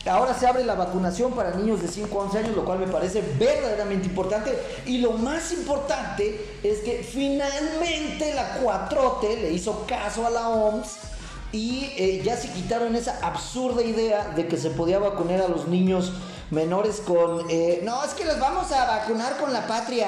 ahora 0.09 0.33
se 0.33 0.47
abre 0.47 0.63
la 0.63 0.75
vacunación 0.75 1.33
para 1.33 1.51
niños 1.51 1.81
de 1.81 1.89
5 1.89 2.19
a 2.19 2.23
11 2.25 2.37
años, 2.37 2.55
lo 2.55 2.63
cual 2.63 2.79
me 2.79 2.87
parece 2.87 3.21
verdaderamente 3.37 4.07
importante. 4.07 4.57
Y 4.85 4.99
lo 4.99 5.11
más 5.11 5.51
importante 5.51 6.59
es 6.63 6.79
que 6.79 7.03
finalmente 7.03 8.33
la 8.33 8.61
4T 8.61 9.41
le 9.41 9.51
hizo 9.51 9.85
caso 9.85 10.25
a 10.25 10.29
la 10.29 10.47
OMS 10.47 10.97
y 11.51 11.91
eh, 11.97 12.21
ya 12.23 12.37
se 12.37 12.51
quitaron 12.51 12.95
esa 12.95 13.19
absurda 13.21 13.81
idea 13.81 14.29
de 14.35 14.47
que 14.47 14.57
se 14.57 14.69
podía 14.69 14.99
vacunar 14.99 15.41
a 15.41 15.47
los 15.47 15.67
niños 15.67 16.13
menores 16.51 17.01
con... 17.05 17.45
Eh, 17.49 17.81
no, 17.83 18.03
es 18.03 18.13
que 18.13 18.25
los 18.25 18.39
vamos 18.39 18.71
a 18.71 18.85
vacunar 18.85 19.37
con 19.37 19.51
la 19.51 19.67
patria. 19.67 20.07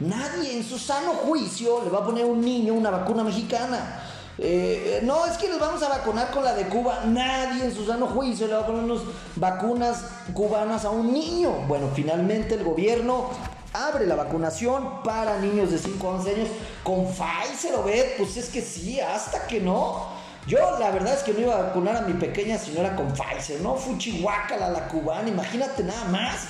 Nadie 0.00 0.56
en 0.56 0.64
su 0.64 0.78
sano 0.78 1.12
juicio 1.12 1.82
le 1.84 1.90
va 1.90 2.00
a 2.00 2.04
poner 2.04 2.24
a 2.24 2.26
un 2.26 2.40
niño 2.40 2.74
una 2.74 2.90
vacuna 2.90 3.24
mexicana. 3.24 4.02
Eh, 4.38 5.00
no, 5.02 5.24
es 5.24 5.38
que 5.38 5.48
nos 5.48 5.58
vamos 5.58 5.82
a 5.82 5.88
vacunar 5.88 6.30
con 6.30 6.44
la 6.44 6.54
de 6.54 6.66
Cuba. 6.66 7.04
Nadie 7.06 7.64
en 7.64 7.74
su 7.74 7.86
sano 7.86 8.06
juicio 8.06 8.46
le 8.46 8.54
va 8.54 8.60
a 8.60 8.66
poner 8.66 8.84
unas 8.84 9.02
vacunas 9.36 10.04
cubanas 10.34 10.84
a 10.84 10.90
un 10.90 11.12
niño. 11.12 11.50
Bueno, 11.66 11.90
finalmente 11.94 12.54
el 12.54 12.64
gobierno 12.64 13.30
abre 13.72 14.06
la 14.06 14.14
vacunación 14.14 15.02
para 15.02 15.38
niños 15.38 15.70
de 15.70 15.78
5 15.78 16.08
a 16.08 16.10
11 16.12 16.34
años 16.34 16.48
con 16.82 17.06
Pfizer 17.06 17.74
o 17.74 17.82
ve, 17.82 18.14
pues 18.18 18.36
es 18.36 18.48
que 18.48 18.62
sí, 18.62 19.00
hasta 19.00 19.46
que 19.46 19.60
no. 19.60 20.14
Yo 20.46 20.78
la 20.78 20.90
verdad 20.90 21.14
es 21.14 21.22
que 21.22 21.32
no 21.32 21.40
iba 21.40 21.58
a 21.58 21.62
vacunar 21.62 21.96
a 21.96 22.00
mi 22.02 22.12
pequeña 22.12 22.56
señora 22.56 22.94
con 22.94 23.12
Pfizer, 23.12 23.60
¿no? 23.60 23.74
Fuchihuacala 23.74 24.70
la 24.70 24.86
cubana, 24.88 25.28
imagínate 25.28 25.82
nada 25.82 26.04
más, 26.04 26.46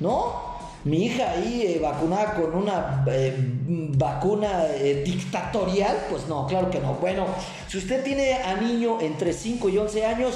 ¿no? 0.00 0.59
Mi 0.84 1.04
hija 1.04 1.32
ahí 1.32 1.62
eh, 1.66 1.78
vacunada 1.78 2.34
con 2.34 2.54
una 2.54 3.04
eh, 3.06 3.34
vacuna 3.96 4.66
eh, 4.68 5.02
dictatorial, 5.04 6.06
pues 6.08 6.26
no, 6.26 6.46
claro 6.46 6.70
que 6.70 6.80
no. 6.80 6.94
Bueno, 6.94 7.26
si 7.68 7.78
usted 7.78 8.02
tiene 8.02 8.34
a 8.34 8.54
niño 8.54 9.00
entre 9.00 9.32
5 9.32 9.68
y 9.68 9.78
11 9.78 10.06
años, 10.06 10.34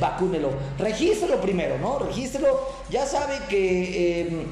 vacúnelo. 0.00 0.50
Regístrelo 0.78 1.40
primero, 1.40 1.78
¿no? 1.78 1.98
Regístrelo. 1.98 2.60
Ya 2.90 3.06
sabe 3.06 3.38
que 3.48 4.22
em, 4.22 4.46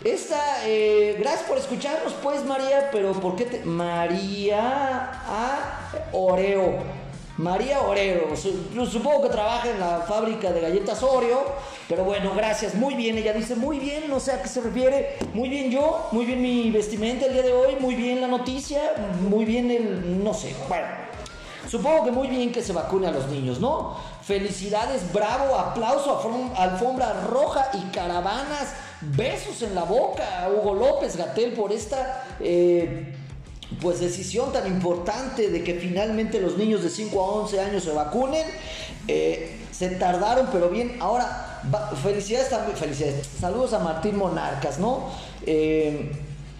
Esta, 0.04 0.66
eh, 0.66 1.16
gracias 1.18 1.44
por 1.44 1.56
escucharnos, 1.56 2.12
pues 2.22 2.44
María, 2.44 2.90
pero 2.92 3.12
¿por 3.12 3.34
qué 3.36 3.46
te. 3.46 3.64
María 3.64 5.22
A. 5.26 5.88
Oreo. 6.12 7.01
María 7.38 7.80
Oreo, 7.80 8.36
supongo 8.36 9.22
que 9.22 9.28
trabaja 9.30 9.70
en 9.70 9.80
la 9.80 10.00
fábrica 10.00 10.52
de 10.52 10.60
galletas 10.60 11.02
Oreo, 11.02 11.42
pero 11.88 12.04
bueno, 12.04 12.32
gracias, 12.36 12.74
muy 12.74 12.94
bien, 12.94 13.16
ella 13.16 13.32
dice, 13.32 13.56
muy 13.56 13.78
bien, 13.78 14.10
no 14.10 14.20
sé 14.20 14.32
a 14.32 14.42
qué 14.42 14.48
se 14.48 14.60
refiere, 14.60 15.16
muy 15.32 15.48
bien 15.48 15.70
yo, 15.70 16.08
muy 16.12 16.26
bien 16.26 16.42
mi 16.42 16.70
vestimenta 16.70 17.24
el 17.24 17.32
día 17.32 17.42
de 17.42 17.54
hoy, 17.54 17.76
muy 17.80 17.94
bien 17.94 18.20
la 18.20 18.28
noticia, 18.28 18.82
muy 19.30 19.46
bien 19.46 19.70
el, 19.70 20.22
no 20.22 20.34
sé, 20.34 20.54
bueno, 20.68 20.86
supongo 21.70 22.04
que 22.04 22.10
muy 22.10 22.28
bien 22.28 22.52
que 22.52 22.60
se 22.60 22.74
vacune 22.74 23.06
a 23.06 23.10
los 23.10 23.26
niños, 23.28 23.60
¿no? 23.60 23.96
Felicidades, 24.22 25.10
bravo, 25.10 25.56
aplauso, 25.56 26.20
alfombra 26.54 27.24
roja 27.28 27.70
y 27.72 27.90
caravanas, 27.94 28.74
besos 29.00 29.62
en 29.62 29.74
la 29.74 29.84
boca 29.84 30.50
Hugo 30.54 30.74
López 30.74 31.16
Gatel 31.16 31.54
por 31.54 31.72
esta... 31.72 32.24
Eh, 32.40 33.16
pues 33.80 34.00
decisión 34.00 34.52
tan 34.52 34.66
importante 34.66 35.50
de 35.50 35.62
que 35.64 35.74
finalmente 35.74 36.40
los 36.40 36.56
niños 36.56 36.82
de 36.82 36.90
5 36.90 37.20
a 37.20 37.26
11 37.42 37.60
años 37.60 37.84
se 37.84 37.92
vacunen. 37.92 38.46
Eh, 39.08 39.58
se 39.70 39.88
tardaron, 39.90 40.48
pero 40.52 40.68
bien. 40.68 40.96
Ahora, 41.00 41.60
felicidades 42.02 42.50
también, 42.50 42.76
felicidades. 42.76 43.26
Saludos 43.40 43.72
a 43.72 43.78
Martín 43.80 44.16
Monarcas, 44.16 44.78
¿no? 44.78 45.10
Eh, 45.46 46.12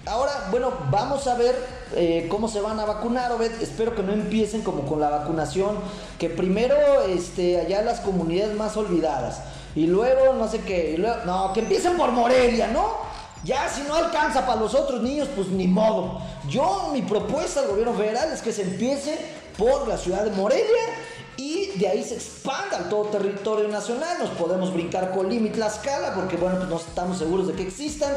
Ahora, 0.04 0.48
bueno, 0.50 0.72
vamos 0.90 1.28
a 1.28 1.36
ver 1.36 1.54
eh, 1.94 2.26
cómo 2.28 2.48
se 2.48 2.60
van 2.60 2.80
a 2.80 2.84
vacunar, 2.84 3.30
Obed. 3.30 3.62
Espero 3.62 3.94
que 3.94 4.02
no 4.02 4.12
empiecen 4.12 4.62
como 4.62 4.82
con 4.82 4.98
la 4.98 5.08
vacunación, 5.10 5.76
que 6.18 6.28
primero 6.28 6.74
este, 7.08 7.60
allá 7.60 7.82
las 7.82 8.00
comunidades 8.00 8.56
más 8.56 8.76
olvidadas, 8.76 9.42
y 9.76 9.86
luego 9.86 10.34
no 10.34 10.48
sé 10.48 10.58
qué, 10.62 10.94
y 10.94 10.96
luego, 10.96 11.18
no, 11.24 11.52
que 11.52 11.60
empiecen 11.60 11.96
por 11.96 12.10
Morelia, 12.10 12.66
¿no? 12.66 13.11
Ya 13.44 13.68
si 13.68 13.82
no 13.82 13.94
alcanza 13.96 14.46
para 14.46 14.60
los 14.60 14.74
otros 14.74 15.02
niños, 15.02 15.28
pues 15.34 15.48
ni 15.48 15.66
modo. 15.66 16.20
Yo, 16.48 16.90
mi 16.92 17.02
propuesta 17.02 17.60
al 17.60 17.68
gobierno 17.68 17.92
federal 17.94 18.30
es 18.32 18.40
que 18.40 18.52
se 18.52 18.62
empiece 18.62 19.18
por 19.58 19.88
la 19.88 19.98
ciudad 19.98 20.24
de 20.24 20.30
Morelia 20.30 20.84
y 21.36 21.72
de 21.78 21.88
ahí 21.88 22.04
se 22.04 22.14
expanda 22.14 22.76
al 22.76 22.88
todo 22.88 23.06
territorio 23.06 23.66
nacional. 23.66 24.18
Nos 24.20 24.30
podemos 24.30 24.72
brincar 24.72 25.10
Colima 25.12 25.48
y 25.48 25.50
Tlaxcala 25.50 26.14
porque, 26.14 26.36
bueno, 26.36 26.56
pues 26.58 26.68
no 26.68 26.76
estamos 26.76 27.18
seguros 27.18 27.48
de 27.48 27.54
que 27.54 27.62
existan, 27.62 28.12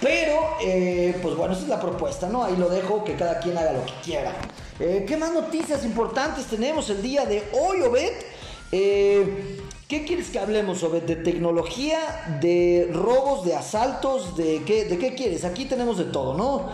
pero, 0.00 0.56
eh, 0.64 1.18
pues 1.22 1.36
bueno, 1.36 1.52
esa 1.52 1.62
es 1.62 1.68
la 1.68 1.80
propuesta, 1.80 2.28
¿no? 2.28 2.42
Ahí 2.42 2.56
lo 2.56 2.70
dejo, 2.70 3.04
que 3.04 3.16
cada 3.16 3.38
quien 3.38 3.58
haga 3.58 3.72
lo 3.72 3.84
que 3.84 3.92
quiera. 4.02 4.32
Eh, 4.78 5.04
¿Qué 5.06 5.16
más 5.18 5.32
noticias 5.32 5.84
importantes 5.84 6.46
tenemos 6.46 6.88
el 6.88 7.02
día 7.02 7.26
de 7.26 7.46
hoy, 7.52 7.82
Obed? 7.82 8.12
Eh, 8.72 9.58
¿Qué 9.88 10.04
quieres 10.04 10.28
que 10.28 10.38
hablemos, 10.38 10.84
Obed? 10.84 11.02
¿De 11.02 11.16
tecnología, 11.16 12.38
de 12.40 12.88
robos, 12.92 13.44
de 13.44 13.56
asaltos? 13.56 14.36
¿De 14.36 14.62
qué, 14.64 14.84
¿De 14.84 14.98
qué 14.98 15.16
quieres? 15.16 15.44
Aquí 15.44 15.64
tenemos 15.64 15.98
de 15.98 16.04
todo, 16.04 16.34
¿no? 16.34 16.68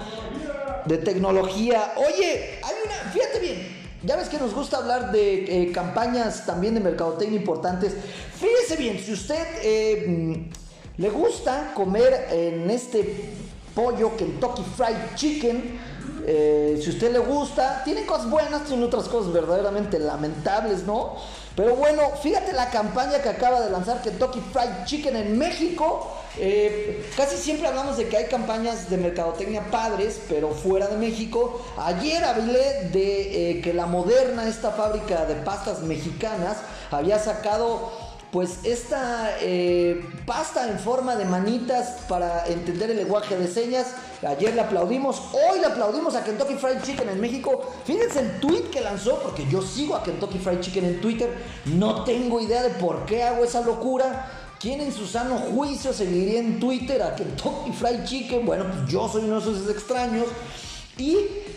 De 0.85 0.99
tecnología. 0.99 1.95
Oye, 1.97 2.61
hay 2.62 2.75
una, 2.85 3.11
fíjate 3.11 3.41
bien, 3.41 3.67
ya 4.03 4.17
ves 4.17 4.29
que 4.29 4.38
nos 4.38 4.53
gusta 4.53 4.76
hablar 4.76 5.12
de 5.12 5.62
eh, 5.62 5.73
campañas 5.73 6.45
también 6.45 6.75
de 6.75 6.81
mercadotecnia 6.81 7.41
importantes. 7.41 7.95
Fíjese 8.38 8.76
bien, 8.76 8.99
si 8.99 9.15
usted 9.15 9.47
eh, 9.62 10.05
mm, 10.07 11.00
le 11.00 11.09
gusta 11.09 11.73
comer 11.75 12.29
en 12.31 12.71
este 12.71 13.33
pollo 13.75 14.15
Kentucky 14.15 14.62
Fried 14.76 15.15
Chicken, 15.15 15.81
eh, 16.26 16.79
si 16.83 16.91
usted 16.91 17.12
le 17.12 17.21
gusta, 17.21 17.83
tiene 17.83 18.05
cosas 18.05 18.29
buenas, 18.29 18.65
tiene 18.65 18.85
otras 18.85 19.09
cosas 19.09 19.33
verdaderamente 19.33 19.99
lamentables, 19.99 20.83
¿no? 20.83 21.17
Pero 21.56 21.75
bueno, 21.75 22.10
fíjate 22.22 22.52
la 22.52 22.68
campaña 22.68 23.22
que 23.22 23.30
acaba 23.30 23.62
de 23.62 23.70
lanzar 23.70 24.02
Kentucky 24.02 24.42
Fried 24.52 24.84
Chicken 24.84 25.16
en 25.16 25.38
México. 25.38 26.14
Eh, 26.38 27.10
casi 27.16 27.38
siempre 27.38 27.66
hablamos 27.66 27.96
de 27.96 28.08
que 28.08 28.18
hay 28.18 28.26
campañas 28.26 28.90
de 28.90 28.98
mercadotecnia 28.98 29.70
padres, 29.70 30.20
pero 30.28 30.50
fuera 30.50 30.86
de 30.88 30.98
México. 30.98 31.64
Ayer 31.78 32.22
hablé 32.22 32.90
de 32.92 33.52
eh, 33.52 33.60
que 33.62 33.72
la 33.72 33.86
Moderna, 33.86 34.46
esta 34.46 34.72
fábrica 34.72 35.25
de 35.25 35.36
pastas 35.36 35.80
mexicanas, 35.80 36.58
había 36.90 37.18
sacado 37.18 37.90
pues 38.37 38.59
esta 38.64 39.31
eh, 39.40 40.05
pasta 40.26 40.69
en 40.69 40.78
forma 40.78 41.16
de 41.16 41.25
manitas 41.25 42.02
para 42.07 42.47
entender 42.49 42.90
el 42.90 42.99
lenguaje 42.99 43.35
de 43.35 43.49
señas. 43.49 43.95
Ayer 44.28 44.55
le 44.55 44.61
aplaudimos, 44.61 45.23
hoy 45.33 45.59
le 45.59 45.64
aplaudimos 45.64 46.14
a 46.16 46.23
Kentucky 46.23 46.52
Fried 46.57 46.83
Chicken 46.83 47.09
en 47.09 47.19
México. 47.19 47.73
Fíjense 47.87 48.21
el 48.21 48.38
tweet 48.38 48.64
que 48.71 48.83
lanzó, 48.83 49.21
porque 49.21 49.47
yo 49.49 49.62
sigo 49.62 49.97
a 49.97 50.02
Kentucky 50.02 50.38
Fried 50.38 50.61
Chicken 50.61 50.85
en 50.85 51.00
Twitter. 51.00 51.35
No 51.64 52.05
tengo 52.05 52.38
idea 52.38 52.62
de 52.62 52.75
por 52.75 53.07
qué 53.07 53.23
hago 53.23 53.43
esa 53.43 53.62
locura. 53.62 54.31
¿Quién 54.61 54.83
en 54.83 54.93
su 54.93 55.07
sano 55.07 55.38
juicio 55.38 55.95
seguiría 55.95 56.38
en 56.38 56.61
Twitter 56.61 57.02
a 57.02 57.16
Kentucky 57.16 57.73
Fried 57.73 58.05
Chicken? 58.05 58.45
Bueno, 58.45 58.66
pues 58.66 58.87
yo 58.87 59.09
soy 59.09 59.25
uno 59.25 59.40
de 59.40 59.50
esos 59.50 59.71
extraños. 59.71 60.26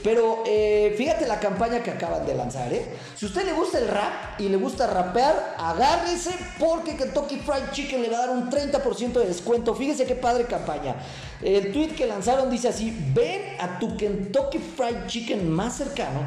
Pero 0.03 0.43
eh, 0.45 0.93
fíjate 0.97 1.27
la 1.27 1.39
campaña 1.39 1.81
que 1.81 1.91
acaban 1.91 2.25
de 2.25 2.33
lanzar, 2.35 2.73
¿eh? 2.73 2.85
Si 3.15 3.25
usted 3.25 3.45
le 3.45 3.53
gusta 3.53 3.79
el 3.79 3.87
rap 3.87 4.39
y 4.39 4.49
le 4.49 4.57
gusta 4.57 4.87
rapear, 4.87 5.55
agárrese 5.57 6.31
porque 6.57 6.95
Kentucky 6.95 7.37
Fried 7.37 7.71
Chicken 7.71 8.01
le 8.01 8.09
va 8.09 8.17
a 8.17 8.27
dar 8.27 8.29
un 8.31 8.49
30% 8.49 9.13
de 9.13 9.25
descuento. 9.25 9.75
Fíjese 9.75 10.05
qué 10.05 10.15
padre 10.15 10.45
campaña. 10.45 10.95
El 11.41 11.71
tweet 11.71 11.95
que 11.95 12.05
lanzaron 12.05 12.49
dice 12.49 12.69
así: 12.69 12.95
Ven 13.13 13.57
a 13.59 13.79
tu 13.79 13.95
Kentucky 13.97 14.59
Fried 14.59 15.07
Chicken 15.07 15.49
más 15.49 15.77
cercano 15.77 16.21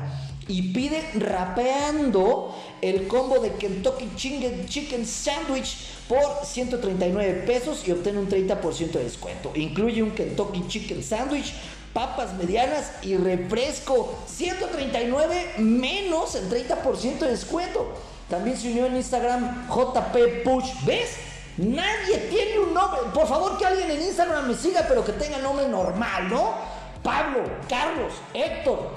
y 0.48 0.72
pide 0.72 1.02
rapeando 1.14 2.54
el 2.80 3.06
combo 3.06 3.38
de 3.38 3.52
Kentucky 3.52 4.10
Chicken, 4.16 5.06
Sandwich 5.06 5.76
por 6.08 6.44
139 6.44 7.44
pesos 7.46 7.86
y 7.86 7.92
obtiene 7.92 8.18
un 8.18 8.28
30% 8.28 8.92
de 8.92 9.04
descuento. 9.04 9.52
Incluye 9.54 10.02
un 10.02 10.10
Kentucky 10.10 10.66
Chicken 10.66 11.02
Sandwich 11.02 11.54
papas 11.92 12.34
medianas 12.34 12.92
y 13.02 13.16
refresco. 13.16 14.18
139 14.26 15.54
menos 15.58 16.34
el 16.34 16.48
30% 16.48 17.18
de 17.18 17.30
descuento. 17.30 17.92
También 18.28 18.56
se 18.56 18.70
unió 18.70 18.86
en 18.86 18.96
Instagram 18.96 19.68
JP 19.68 20.44
Push. 20.44 20.84
¿Ves? 20.84 21.16
Nadie 21.58 22.18
tiene 22.30 22.58
un 22.60 22.72
nombre. 22.72 23.00
Por 23.12 23.26
favor, 23.26 23.58
que 23.58 23.66
alguien 23.66 23.90
en 23.90 24.02
Instagram 24.02 24.48
me 24.48 24.54
siga, 24.54 24.86
pero 24.88 25.04
que 25.04 25.12
tenga 25.12 25.38
nombre 25.38 25.68
normal, 25.68 26.28
¿no? 26.30 26.54
Pablo, 27.02 27.42
Carlos, 27.68 28.12
Héctor, 28.32 28.90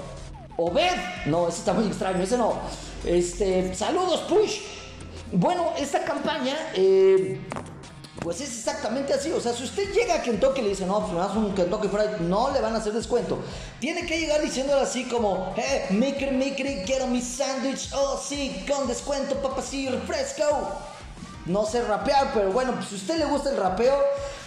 Obed. 0.56 0.96
No, 1.26 1.48
ese 1.48 1.58
está 1.58 1.72
muy 1.74 1.86
extraño, 1.86 2.22
ese 2.22 2.38
no. 2.38 2.54
Este, 3.04 3.74
saludos, 3.74 4.20
Push. 4.22 4.60
Bueno, 5.32 5.72
esta 5.76 6.04
campaña 6.04 6.54
eh, 6.74 7.40
pues 8.26 8.40
es 8.40 8.58
exactamente 8.58 9.14
así. 9.14 9.30
O 9.30 9.40
sea, 9.40 9.52
si 9.52 9.62
usted 9.62 9.92
llega 9.92 10.16
a 10.16 10.20
Kentucky 10.20 10.58
y 10.58 10.64
le 10.64 10.70
dice, 10.70 10.84
no, 10.84 10.98
pues 10.98 11.12
me 11.12 11.46
un 11.46 11.54
Kentucky 11.54 11.86
Fried, 11.86 12.16
no 12.22 12.50
le 12.50 12.60
van 12.60 12.74
a 12.74 12.78
hacer 12.78 12.92
descuento. 12.92 13.38
Tiene 13.78 14.04
que 14.04 14.18
llegar 14.18 14.42
diciéndole 14.42 14.80
así 14.80 15.04
como, 15.04 15.54
eh, 15.56 15.86
micri, 15.90 16.32
micri, 16.32 16.82
quiero 16.84 17.06
mi 17.06 17.20
sándwich. 17.22 17.92
Oh, 17.94 18.20
sí, 18.20 18.66
con 18.68 18.88
descuento, 18.88 19.36
sí, 19.62 19.88
refresco. 19.88 20.42
No 21.46 21.66
sé 21.66 21.84
rapear, 21.84 22.32
pero 22.34 22.50
bueno, 22.50 22.72
pues 22.74 22.88
si 22.88 22.94
usted 22.96 23.16
le 23.16 23.26
gusta 23.26 23.50
el 23.50 23.58
rapeo, 23.58 23.96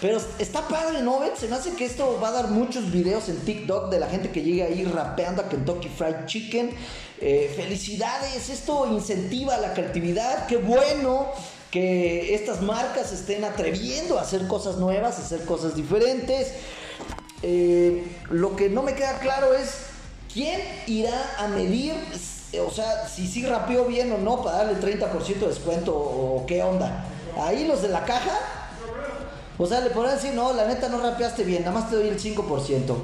pero 0.02 0.20
está 0.38 0.68
padre, 0.68 1.00
¿no? 1.00 1.18
Se 1.34 1.48
me 1.48 1.56
hace 1.56 1.72
que 1.72 1.86
esto 1.86 2.20
va 2.22 2.28
a 2.28 2.32
dar 2.32 2.48
muchos 2.48 2.92
videos 2.92 3.30
en 3.30 3.40
TikTok 3.40 3.88
de 3.88 3.98
la 3.98 4.08
gente 4.08 4.30
que 4.30 4.42
llega 4.42 4.66
ahí 4.66 4.84
rapeando 4.84 5.40
a 5.40 5.48
Kentucky 5.48 5.88
Fried 5.88 6.26
Chicken. 6.26 6.70
Eh, 7.18 7.50
felicidades, 7.56 8.50
esto 8.50 8.86
incentiva 8.92 9.56
la 9.56 9.72
creatividad, 9.72 10.46
qué 10.46 10.58
bueno 10.58 11.32
que 11.70 12.34
estas 12.34 12.62
marcas 12.62 13.12
estén 13.12 13.44
atreviendo 13.44 14.18
a 14.18 14.22
hacer 14.22 14.46
cosas 14.48 14.76
nuevas, 14.76 15.18
a 15.18 15.22
hacer 15.22 15.44
cosas 15.44 15.74
diferentes. 15.76 16.52
Eh, 17.42 18.04
lo 18.28 18.56
que 18.56 18.68
no 18.68 18.82
me 18.82 18.94
queda 18.94 19.18
claro 19.18 19.54
es 19.54 19.76
quién 20.32 20.60
irá 20.86 21.36
a 21.38 21.48
medir, 21.48 21.94
o 22.66 22.70
sea, 22.70 23.08
si 23.08 23.26
sí 23.26 23.46
rapeó 23.46 23.84
bien 23.84 24.12
o 24.12 24.18
no 24.18 24.42
para 24.42 24.64
darle 24.64 24.80
30% 24.80 25.38
de 25.38 25.48
descuento 25.48 25.94
o 25.94 26.44
qué 26.46 26.62
onda. 26.62 27.06
Ahí 27.38 27.66
los 27.66 27.82
de 27.82 27.88
la 27.88 28.04
caja, 28.04 28.38
o 29.56 29.66
sea, 29.66 29.80
le 29.80 29.90
podrán 29.90 30.16
decir, 30.16 30.34
no, 30.34 30.52
la 30.52 30.66
neta 30.66 30.88
no 30.88 31.00
rapeaste 31.00 31.44
bien, 31.44 31.64
nada 31.64 31.78
más 31.78 31.88
te 31.88 31.96
doy 31.96 32.08
el 32.08 32.20
5%. 32.20 32.96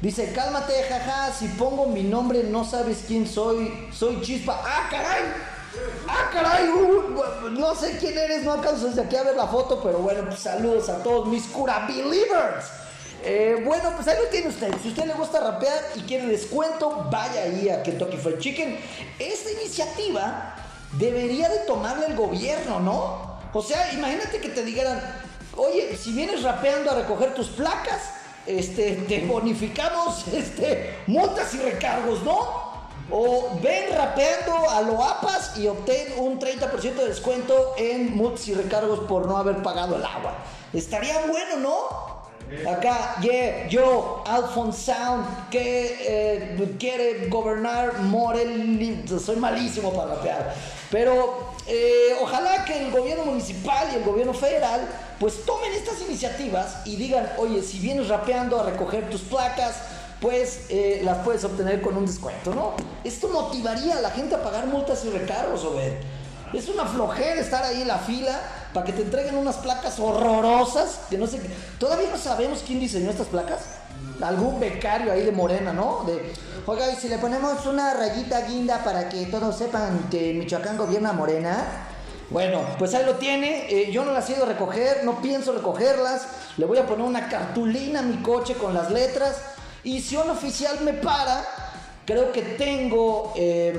Dice, 0.00 0.32
cálmate, 0.32 0.72
jaja, 0.88 1.32
si 1.32 1.46
pongo 1.48 1.86
mi 1.86 2.02
nombre 2.02 2.44
no 2.44 2.64
sabes 2.64 3.04
quién 3.06 3.26
soy, 3.26 3.88
soy 3.92 4.20
chispa. 4.20 4.60
¡Ah, 4.62 4.88
caray! 4.90 5.53
¡Ah, 6.08 6.30
caray! 6.32 6.68
No 7.52 7.74
sé 7.74 7.98
quién 7.98 8.16
eres, 8.18 8.42
no 8.42 8.52
alcanzo 8.52 8.88
desde 8.88 9.02
aquí 9.02 9.16
a 9.16 9.22
ver 9.22 9.36
la 9.36 9.46
foto, 9.46 9.80
pero 9.82 9.98
bueno, 9.98 10.24
pues 10.26 10.40
saludos 10.40 10.88
a 10.88 11.02
todos 11.02 11.28
mis 11.28 11.44
cura 11.46 11.86
believers. 11.86 12.66
Eh, 13.22 13.62
bueno, 13.64 13.92
pues 13.96 14.06
ahí 14.06 14.18
lo 14.22 14.28
tiene 14.28 14.48
usted. 14.48 14.74
Si 14.82 14.88
usted 14.88 15.06
le 15.06 15.14
gusta 15.14 15.40
rapear 15.40 15.82
y 15.94 16.00
quiere 16.00 16.26
descuento, 16.26 17.08
vaya 17.10 17.42
ahí 17.42 17.70
a 17.70 17.82
Kentucky 17.82 18.18
Fried 18.18 18.38
Chicken. 18.38 18.78
Esta 19.18 19.50
iniciativa 19.50 20.54
debería 20.98 21.48
de 21.48 21.60
tomarla 21.60 22.06
el 22.06 22.16
gobierno, 22.16 22.80
¿no? 22.80 23.40
O 23.52 23.62
sea, 23.62 23.92
imagínate 23.92 24.40
que 24.40 24.50
te 24.50 24.62
dijeran, 24.62 25.00
oye, 25.56 25.96
si 25.96 26.12
vienes 26.12 26.42
rapeando 26.42 26.90
a 26.90 26.96
recoger 26.96 27.34
tus 27.34 27.48
placas, 27.48 28.02
este, 28.46 28.92
te 29.08 29.24
bonificamos 29.26 30.28
este, 30.32 30.98
multas 31.06 31.54
y 31.54 31.58
recargos, 31.58 32.22
¿no? 32.22 32.73
O 33.10 33.58
ven 33.62 33.94
rapeando 33.94 34.70
a 34.70 34.80
lo 34.80 35.02
APAS 35.02 35.58
y 35.58 35.68
obtén 35.68 36.14
un 36.18 36.38
30% 36.40 36.94
de 36.94 37.08
descuento 37.08 37.74
en 37.76 38.16
multas 38.16 38.48
y 38.48 38.54
recargos 38.54 39.00
por 39.00 39.26
no 39.26 39.36
haber 39.36 39.62
pagado 39.62 39.96
el 39.96 40.04
agua. 40.04 40.34
Estaría 40.72 41.26
bueno, 41.26 41.56
¿no? 41.58 42.14
Acá, 42.68 43.16
yeah, 43.20 43.66
yo, 43.68 44.22
Alphonse 44.26 44.92
Sound, 44.92 45.50
que 45.50 45.96
eh, 46.00 46.76
quiere 46.78 47.28
gobernar 47.28 48.00
Morel. 48.00 49.04
Soy 49.18 49.36
malísimo 49.36 49.92
para 49.92 50.16
rapear. 50.16 50.54
Pero 50.90 51.54
eh, 51.66 52.16
ojalá 52.20 52.64
que 52.64 52.86
el 52.86 52.92
gobierno 52.92 53.24
municipal 53.24 53.88
y 53.92 53.96
el 53.96 54.04
gobierno 54.04 54.34
federal 54.34 54.86
pues 55.18 55.44
tomen 55.44 55.72
estas 55.72 56.00
iniciativas 56.02 56.82
y 56.84 56.96
digan, 56.96 57.32
oye, 57.38 57.62
si 57.62 57.78
vienes 57.78 58.08
rapeando 58.08 58.60
a 58.60 58.64
recoger 58.64 59.08
tus 59.08 59.22
placas, 59.22 59.76
pues 60.20 60.66
eh, 60.68 61.02
las 61.04 61.18
puedes 61.18 61.44
obtener 61.44 61.82
con 61.82 61.96
un 61.96 62.06
descuento, 62.06 62.54
¿no? 62.54 62.74
Esto 63.02 63.28
motivaría 63.28 63.98
a 63.98 64.00
la 64.00 64.10
gente 64.10 64.34
a 64.34 64.42
pagar 64.42 64.66
multas 64.66 65.04
y 65.04 65.10
recargos, 65.10 65.64
Obed. 65.64 65.92
Es 66.54 66.68
una 66.68 66.86
flojera 66.86 67.40
estar 67.40 67.64
ahí 67.64 67.82
en 67.82 67.88
la 67.88 67.98
fila 67.98 68.40
para 68.72 68.86
que 68.86 68.92
te 68.92 69.02
entreguen 69.02 69.36
unas 69.36 69.56
placas 69.56 69.98
horrorosas 69.98 71.00
que 71.10 71.18
no 71.18 71.26
sé 71.26 71.40
Todavía 71.78 72.08
no 72.10 72.16
sabemos 72.16 72.62
quién 72.64 72.78
diseñó 72.78 73.10
estas 73.10 73.26
placas. 73.26 73.60
Algún 74.20 74.60
becario 74.60 75.12
ahí 75.12 75.22
de 75.22 75.32
Morena, 75.32 75.72
¿no? 75.72 76.06
Oiga, 76.66 76.90
y 76.92 76.96
si 76.96 77.08
le 77.08 77.18
ponemos 77.18 77.66
una 77.66 77.94
rayita 77.94 78.42
guinda 78.42 78.84
para 78.84 79.08
que 79.08 79.26
todos 79.26 79.56
sepan 79.58 80.08
que 80.10 80.32
Michoacán 80.34 80.76
gobierna 80.76 81.12
Morena. 81.12 81.88
Bueno, 82.30 82.62
pues 82.78 82.94
ahí 82.94 83.04
lo 83.04 83.14
tiene. 83.16 83.66
Eh, 83.68 83.90
yo 83.90 84.04
no 84.04 84.12
las 84.12 84.30
he 84.30 84.34
ido 84.34 84.44
a 84.44 84.48
recoger, 84.48 85.04
no 85.04 85.20
pienso 85.20 85.52
recogerlas. 85.52 86.26
Le 86.56 86.66
voy 86.66 86.78
a 86.78 86.86
poner 86.86 87.04
una 87.04 87.28
cartulina 87.28 88.00
a 88.00 88.02
mi 88.02 88.22
coche 88.22 88.54
con 88.54 88.74
las 88.74 88.90
letras 88.90 89.53
Y 89.84 90.00
si 90.00 90.16
un 90.16 90.30
oficial 90.30 90.80
me 90.82 90.94
para, 90.94 91.44
creo 92.06 92.32
que 92.32 92.42
tengo 92.42 93.32
eh, 93.36 93.78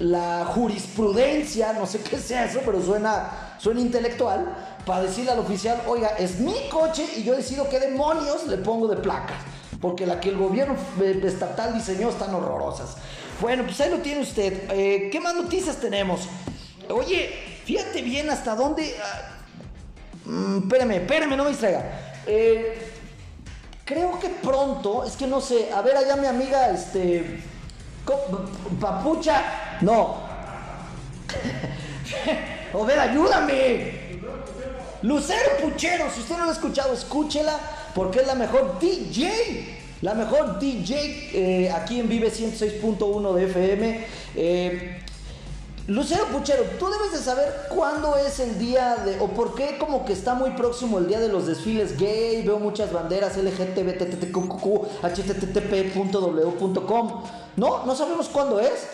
la 0.00 0.44
jurisprudencia, 0.44 1.72
no 1.72 1.86
sé 1.86 2.00
qué 2.00 2.18
sea 2.18 2.44
eso, 2.44 2.60
pero 2.64 2.82
suena, 2.82 3.56
suena 3.58 3.80
intelectual, 3.80 4.54
para 4.84 5.02
decirle 5.02 5.32
al 5.32 5.38
oficial, 5.38 5.82
oiga, 5.86 6.08
es 6.18 6.38
mi 6.38 6.68
coche 6.70 7.04
y 7.16 7.24
yo 7.24 7.34
decido 7.34 7.68
qué 7.68 7.80
demonios 7.80 8.46
le 8.46 8.58
pongo 8.58 8.86
de 8.86 8.96
placas. 8.96 9.36
Porque 9.80 10.06
la 10.06 10.20
que 10.20 10.30
el 10.30 10.36
gobierno 10.36 10.76
eh, 11.00 11.20
estatal 11.24 11.74
diseñó 11.74 12.10
están 12.10 12.34
horrorosas. 12.34 12.96
Bueno, 13.40 13.64
pues 13.64 13.80
ahí 13.80 13.90
lo 13.90 13.98
tiene 13.98 14.22
usted. 14.22 14.70
Eh, 14.70 15.08
¿Qué 15.10 15.20
más 15.20 15.34
noticias 15.34 15.76
tenemos? 15.76 16.28
Oye, 16.88 17.30
fíjate 17.64 18.02
bien 18.02 18.30
hasta 18.30 18.54
dónde... 18.54 18.94
Uh, 20.24 20.30
mm, 20.30 20.58
espérame, 20.62 20.92
espérame, 20.92 21.36
no 21.36 21.44
me 21.44 21.50
distraiga. 21.50 22.14
Eh, 22.26 22.95
creo 23.86 24.18
que 24.18 24.28
pronto, 24.28 25.04
es 25.04 25.16
que 25.16 25.26
no 25.26 25.40
sé, 25.40 25.72
a 25.72 25.80
ver 25.80 25.96
allá 25.96 26.16
mi 26.16 26.26
amiga, 26.26 26.70
este... 26.70 27.40
Papucha, 28.80 29.78
no. 29.80 30.16
o 32.72 32.84
ver, 32.84 33.00
ayúdame. 33.00 34.20
Lucero 35.02 35.56
Puchero, 35.60 36.10
si 36.10 36.20
usted 36.20 36.36
no 36.36 36.44
lo 36.44 36.50
ha 36.50 36.54
escuchado, 36.54 36.94
escúchela 36.94 37.58
porque 37.94 38.20
es 38.20 38.26
la 38.26 38.34
mejor 38.34 38.78
DJ. 38.78 39.78
La 40.02 40.14
mejor 40.14 40.58
DJ 40.60 41.30
eh, 41.32 41.70
aquí 41.70 41.98
en 41.98 42.08
Vive 42.08 42.30
106.1 42.30 43.34
de 43.34 43.44
FM. 43.46 44.06
Eh, 44.36 44.95
Lucero 45.88 46.24
Puchero, 46.26 46.64
tú 46.80 46.90
debes 46.90 47.12
de 47.12 47.18
saber 47.18 47.68
cuándo 47.68 48.16
es 48.16 48.40
el 48.40 48.58
día 48.58 48.96
de, 48.96 49.20
o 49.20 49.28
por 49.28 49.54
qué 49.54 49.78
como 49.78 50.04
que 50.04 50.12
está 50.14 50.34
muy 50.34 50.50
próximo 50.50 50.98
el 50.98 51.06
día 51.06 51.20
de 51.20 51.28
los 51.28 51.46
desfiles 51.46 51.96
gay, 51.96 52.42
veo 52.42 52.58
muchas 52.58 52.92
banderas 52.92 53.34
http.w.com. 55.86 57.22
No, 57.56 57.86
no 57.86 57.94
sabemos 57.94 58.28
cuándo 58.28 58.58
es. 58.58 58.88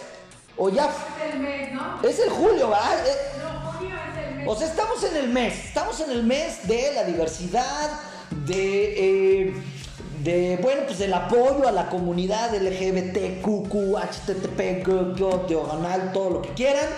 O 0.58 0.68
ya. 0.68 0.84
Es 0.86 1.34
el 1.34 1.40
mes, 1.40 1.72
¿no? 1.72 1.98
Es 2.06 2.18
el 2.18 2.28
julio, 2.28 2.68
¿verdad? 2.68 3.06
Eh, 3.06 3.16
No, 3.42 3.72
junio 3.72 3.96
es 3.96 4.18
el 4.28 4.34
mes. 4.36 4.48
o 4.48 4.54
sea, 4.54 4.66
estamos 4.66 5.02
en 5.02 5.16
el 5.16 5.28
mes, 5.30 5.64
estamos 5.64 5.98
en 6.00 6.10
el 6.10 6.22
mes 6.24 6.68
de 6.68 6.92
la 6.94 7.04
diversidad, 7.04 7.90
de, 8.44 9.44
eh, 9.48 9.54
de 10.20 10.58
bueno, 10.62 10.82
pues 10.86 10.98
del 10.98 11.14
apoyo 11.14 11.66
a 11.66 11.72
la 11.72 11.88
comunidad 11.88 12.54
LGBTQQ, 12.54 13.74
HTTP, 13.96 14.84
G, 14.84 15.16
G, 15.16 15.46
diagonal, 15.46 16.12
todo 16.12 16.30
lo 16.30 16.42
que 16.42 16.50
quieran. 16.50 16.88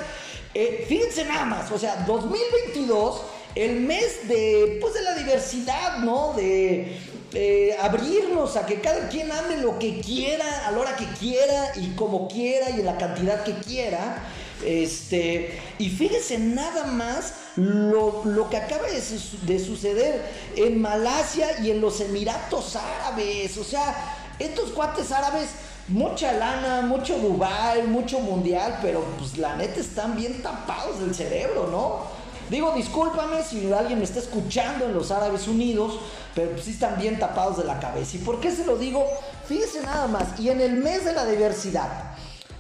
Eh, 0.52 0.84
fíjense 0.88 1.24
nada 1.24 1.44
más, 1.44 1.72
o 1.72 1.78
sea, 1.78 2.04
2022, 2.06 3.22
el 3.54 3.80
mes 3.80 4.28
de, 4.28 4.78
pues 4.80 4.94
de 4.94 5.02
la 5.02 5.14
diversidad, 5.14 5.98
¿no? 5.98 6.32
De 6.34 6.98
eh, 7.32 7.76
abrirnos 7.80 8.56
a 8.56 8.64
que 8.64 8.80
cada 8.80 9.08
quien 9.08 9.32
ame 9.32 9.56
lo 9.56 9.78
que 9.78 10.00
quiera, 10.00 10.68
a 10.68 10.70
la 10.70 10.78
hora 10.78 10.96
que 10.96 11.06
quiera 11.18 11.72
y 11.76 11.94
como 11.96 12.28
quiera 12.28 12.70
y 12.70 12.74
en 12.74 12.86
la 12.86 12.96
cantidad 12.96 13.42
que 13.42 13.54
quiera. 13.54 14.22
Este, 14.64 15.60
y 15.78 15.90
fíjense 15.90 16.38
nada 16.38 16.86
más 16.86 17.34
lo, 17.56 18.22
lo 18.24 18.48
que 18.50 18.56
acaba 18.56 18.88
de, 18.88 19.00
su- 19.00 19.38
de 19.46 19.58
suceder 19.62 20.22
en 20.56 20.80
Malasia 20.80 21.60
y 21.60 21.70
en 21.70 21.80
los 21.80 22.00
Emiratos 22.00 22.76
Árabes. 22.76 23.56
O 23.58 23.64
sea, 23.64 23.94
estos 24.38 24.70
cuates 24.70 25.12
árabes, 25.12 25.50
mucha 25.88 26.32
lana, 26.32 26.80
mucho 26.82 27.18
Dubai, 27.18 27.82
mucho 27.86 28.20
mundial, 28.20 28.78
pero 28.82 29.04
pues 29.18 29.36
la 29.38 29.54
neta 29.56 29.80
están 29.80 30.16
bien 30.16 30.42
tapados 30.42 31.00
del 31.00 31.14
cerebro, 31.14 31.68
¿no? 31.70 32.24
Digo, 32.50 32.72
discúlpame 32.76 33.42
si 33.42 33.72
alguien 33.72 33.98
me 33.98 34.04
está 34.04 34.18
escuchando 34.18 34.84
en 34.84 34.94
los 34.94 35.10
Árabes 35.10 35.48
Unidos, 35.48 35.98
pero 36.34 36.50
pues 36.50 36.64
sí 36.64 36.72
están 36.72 36.98
bien 37.00 37.18
tapados 37.18 37.56
de 37.58 37.64
la 37.64 37.80
cabeza. 37.80 38.16
¿Y 38.16 38.20
por 38.20 38.38
qué 38.40 38.50
se 38.50 38.66
lo 38.66 38.76
digo? 38.76 39.06
Fíjense 39.46 39.80
nada 39.82 40.06
más, 40.08 40.38
y 40.38 40.50
en 40.50 40.60
el 40.60 40.72
mes 40.74 41.04
de 41.04 41.12
la 41.12 41.24
diversidad, 41.26 42.13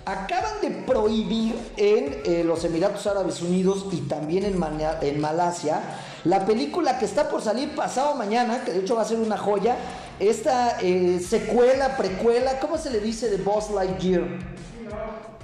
acaban 0.06 0.60
de 0.60 0.70
prohibir 0.70 1.54
en 1.76 2.20
eh, 2.24 2.44
los 2.44 2.64
Emiratos 2.64 3.06
Árabes 3.06 3.40
Unidos 3.40 3.86
y 3.90 4.02
también 4.02 4.44
en, 4.44 5.20
Malasia 5.20 5.80
la 6.24 6.46
película 6.46 6.98
que 6.98 7.04
está 7.04 7.28
por 7.28 7.42
salir 7.42 7.74
pasado 7.74 8.14
mañana, 8.14 8.64
que 8.64 8.72
de 8.72 8.80
hecho 8.80 8.96
va 8.96 9.02
a 9.02 9.04
ser 9.04 9.18
una 9.18 9.36
joya, 9.36 9.76
esta 10.18 10.78
eh, 10.80 11.20
secuela, 11.20 11.96
precuela, 11.96 12.60
¿cómo 12.60 12.78
se 12.78 12.90
le 12.90 13.00
dice 13.00 13.28
de 13.28 13.38
Boss 13.38 13.70
Lightyear? 13.70 14.24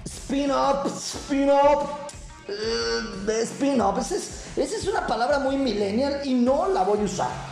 Spin-up, 0.04 0.86
spin-up. 0.86 1.88
eh, 2.48 3.42
spin-up. 3.42 3.98
Esa 3.98 4.14
es, 4.14 4.44
esa 4.56 4.76
es 4.76 4.86
una 4.88 5.06
palabra 5.06 5.38
muy 5.38 5.56
millennial 5.56 6.20
y 6.24 6.34
no 6.34 6.68
la 6.68 6.82
voy 6.82 7.00
a 7.00 7.02
usar. 7.02 7.50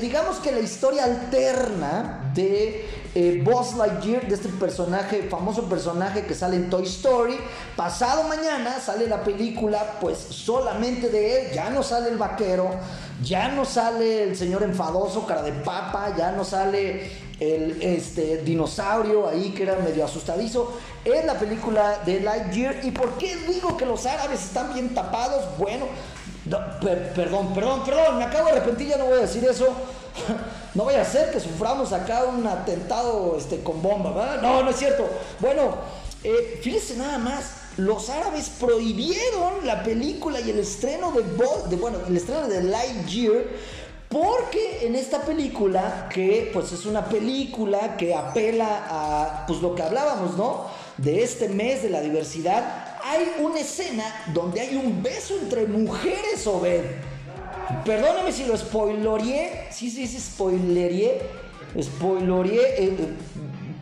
Digamos 0.00 0.36
que 0.36 0.52
la 0.52 0.60
historia 0.60 1.04
alterna 1.04 2.30
de 2.34 3.01
eh, 3.14 3.42
Buzz 3.44 3.74
Lightyear, 3.76 4.26
de 4.26 4.34
este 4.34 4.48
personaje, 4.48 5.24
famoso 5.28 5.68
personaje 5.68 6.24
que 6.24 6.34
sale 6.34 6.56
en 6.56 6.70
Toy 6.70 6.84
Story, 6.84 7.36
pasado 7.76 8.24
mañana 8.24 8.80
sale 8.80 9.06
la 9.06 9.22
película, 9.22 9.98
pues 10.00 10.18
solamente 10.18 11.08
de 11.10 11.46
él, 11.48 11.52
ya 11.54 11.70
no 11.70 11.82
sale 11.82 12.08
el 12.08 12.16
vaquero, 12.16 12.70
ya 13.22 13.48
no 13.48 13.64
sale 13.64 14.22
el 14.24 14.36
señor 14.36 14.62
enfadoso, 14.62 15.26
cara 15.26 15.42
de 15.42 15.52
papa, 15.52 16.14
ya 16.16 16.32
no 16.32 16.44
sale 16.44 17.10
el 17.38 17.82
este, 17.82 18.38
dinosaurio 18.38 19.28
ahí 19.28 19.50
que 19.50 19.64
era 19.64 19.76
medio 19.76 20.04
asustadizo. 20.04 20.78
Es 21.04 21.24
la 21.24 21.34
película 21.34 21.98
de 22.06 22.20
Lightyear. 22.20 22.84
¿Y 22.84 22.92
por 22.92 23.18
qué 23.18 23.36
digo 23.48 23.76
que 23.76 23.84
los 23.84 24.06
árabes 24.06 24.42
están 24.44 24.72
bien 24.72 24.94
tapados? 24.94 25.44
Bueno, 25.58 25.86
no, 26.46 26.58
per- 26.80 27.12
perdón, 27.12 27.52
perdón, 27.52 27.82
perdón, 27.84 28.18
me 28.18 28.24
acabo 28.24 28.46
de 28.46 28.52
arrepentir, 28.52 28.88
ya 28.88 28.96
no 28.96 29.06
voy 29.06 29.18
a 29.18 29.22
decir 29.22 29.44
eso. 29.44 29.66
No 30.74 30.84
vaya 30.84 31.02
a 31.02 31.04
ser 31.04 31.30
que 31.30 31.40
suframos 31.40 31.92
acá 31.92 32.24
un 32.24 32.46
atentado 32.46 33.36
este, 33.36 33.62
con 33.62 33.82
bomba, 33.82 34.12
¿verdad? 34.12 34.40
No, 34.42 34.62
no 34.62 34.70
es 34.70 34.76
cierto. 34.76 35.06
Bueno, 35.40 35.74
eh, 36.24 36.60
fíjense 36.62 36.96
nada 36.96 37.18
más. 37.18 37.44
Los 37.76 38.10
árabes 38.10 38.50
prohibieron 38.60 39.64
la 39.66 39.82
película 39.82 40.40
y 40.40 40.50
el 40.50 40.58
estreno 40.58 41.10
de, 41.12 41.22
Bo- 41.22 41.66
de 41.68 41.76
bueno, 41.76 41.98
el 42.06 42.16
estreno 42.16 42.46
de 42.48 42.62
Lightyear 42.62 43.44
porque 44.10 44.84
en 44.86 44.94
esta 44.94 45.22
película, 45.22 46.06
que 46.12 46.50
pues 46.52 46.70
es 46.72 46.84
una 46.84 47.06
película 47.06 47.96
que 47.96 48.14
apela 48.14 48.84
a 48.90 49.46
pues 49.46 49.62
lo 49.62 49.74
que 49.74 49.82
hablábamos, 49.82 50.36
¿no? 50.36 50.66
De 50.98 51.22
este 51.22 51.48
mes 51.48 51.82
de 51.82 51.88
la 51.88 52.02
diversidad, 52.02 52.98
hay 53.02 53.32
una 53.40 53.60
escena 53.60 54.04
donde 54.34 54.60
hay 54.60 54.76
un 54.76 55.02
beso 55.02 55.34
entre 55.40 55.64
mujeres, 55.66 56.46
Obed. 56.46 56.82
Perdóname 57.84 58.32
si 58.32 58.44
lo 58.44 58.56
spoileré, 58.56 59.68
sí, 59.70 59.90
sí, 59.90 60.06
sí, 60.06 60.18
spoileré, 60.18 61.20
spoileré, 61.80 62.56
eh, 62.56 62.96
eh, 62.98 63.14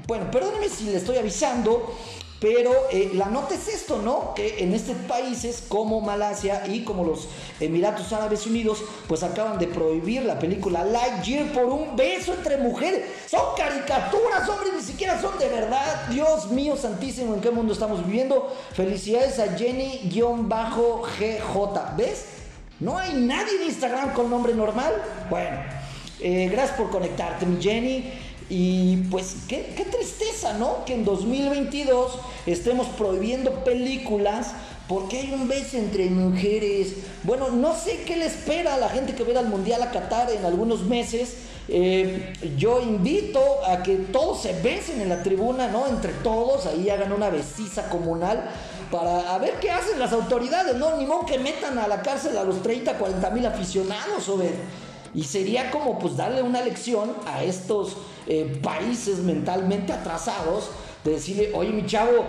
bueno, 0.07 0.31
perdóname 0.31 0.69
si 0.69 0.85
le 0.85 0.97
estoy 0.97 1.19
avisando, 1.19 1.95
pero 2.41 2.73
eh, 2.91 3.11
la 3.15 3.27
nota 3.27 3.55
es 3.55 3.69
esto, 3.69 4.01
¿no? 4.03 4.33
Que 4.35 4.65
en 4.65 4.73
estos 4.73 4.97
países 5.07 5.63
como 5.69 6.01
Malasia 6.01 6.67
y 6.67 6.85
como 6.85 7.05
los 7.05 7.29
Emiratos 7.61 8.13
Árabes 8.15 8.47
Unidos, 8.47 8.83
pues 9.07 9.23
acaban 9.23 9.59
de 9.59 9.67
prohibir 9.69 10.23
la 10.23 10.39
película 10.39 10.83
Lightyear 10.83 11.53
por 11.53 11.67
un 11.67 11.97
beso 11.97 12.33
entre 12.33 12.57
mujeres. 12.57 13.05
Son 13.29 13.55
caricaturas, 13.57 14.49
hombre, 14.49 14.71
ni 14.75 14.83
siquiera 14.83 15.21
son 15.21 15.39
de 15.39 15.49
verdad. 15.49 16.09
Dios 16.09 16.51
mío 16.51 16.79
santísimo, 16.79 17.35
¿en 17.35 17.43
qué 17.43 17.51
mundo 17.51 17.75
estamos 17.75 18.07
viviendo? 18.07 18.57
Felicidades 18.73 19.39
a 19.39 19.57
Jenny-GJ. 19.59 20.57
¿Ves? 21.99 22.40
No 22.81 22.97
hay 22.97 23.13
nadie 23.13 23.57
en 23.57 23.65
Instagram 23.65 24.15
con 24.15 24.31
nombre 24.31 24.55
normal. 24.55 24.93
Bueno, 25.29 25.59
eh, 26.19 26.49
gracias 26.51 26.79
por 26.79 26.91
conectarte, 26.91 27.45
mi 27.45 27.63
Jenny. 27.63 28.11
Y 28.49 28.97
pues 29.11 29.37
qué, 29.47 29.87
tristeza, 29.91 30.55
¿no? 30.55 30.85
Que 30.87 30.95
en 30.95 31.05
2022 31.05 32.19
estemos 32.47 32.87
prohibiendo 32.89 33.63
películas 33.65 34.53
porque 34.89 35.19
hay 35.19 35.33
un 35.33 35.47
beso 35.47 35.77
entre 35.77 36.07
mujeres. 36.07 36.95
Bueno, 37.23 37.51
no 37.51 37.77
sé 37.77 38.03
qué 38.07 38.17
le 38.17 38.27
espera 38.27 38.75
a 38.75 38.79
la 38.79 38.89
gente 38.89 39.15
que 39.15 39.31
ir 39.31 39.39
al 39.39 39.49
Mundial 39.49 39.83
a 39.83 39.91
Qatar 39.91 40.31
en 40.33 40.45
algunos 40.45 40.83
meses. 40.85 41.37
Eh, 41.69 42.33
yo 42.57 42.83
invito 42.83 43.41
a 43.69 43.83
que 43.85 43.95
todos 43.95 44.43
se 44.43 44.55
besen 44.61 45.01
en 45.03 45.11
la 45.11 45.23
tribuna, 45.23 45.69
¿no? 45.69 45.87
Entre 45.87 46.13
todos, 46.15 46.67
ahí 46.67 46.89
hagan 46.89 47.13
una 47.13 47.29
besiza 47.29 47.89
comunal 47.89 48.51
para 48.91 49.35
a 49.35 49.39
ver 49.39 49.55
qué 49.61 49.71
hacen 49.71 49.99
las 49.99 50.13
autoridades, 50.13 50.77
¿no? 50.77 50.97
Ni 50.97 51.07
modo 51.07 51.25
que 51.27 51.39
metan 51.39 51.79
a 51.79 51.87
la 51.87 52.03
cárcel 52.03 52.37
a 52.37 52.45
los 52.45 52.63
30, 52.63 52.99
40 52.99 53.31
mil 53.31 53.47
aficionados, 53.47 54.29
o 54.29 54.39
Y 55.15 55.25
sería 55.25 55.71
como 55.71 55.99
pues 55.99 56.17
darle 56.17 56.43
una 56.43 56.63
lección 56.63 57.13
a 57.27 57.43
estos 57.43 57.97
eh, 58.27 58.61
países 58.63 59.19
mentalmente 59.19 59.93
atrasados 59.93 60.71
de 61.05 61.13
decirle, 61.13 61.53
oye 61.55 61.71
mi 61.71 61.87
chavo, 61.87 62.25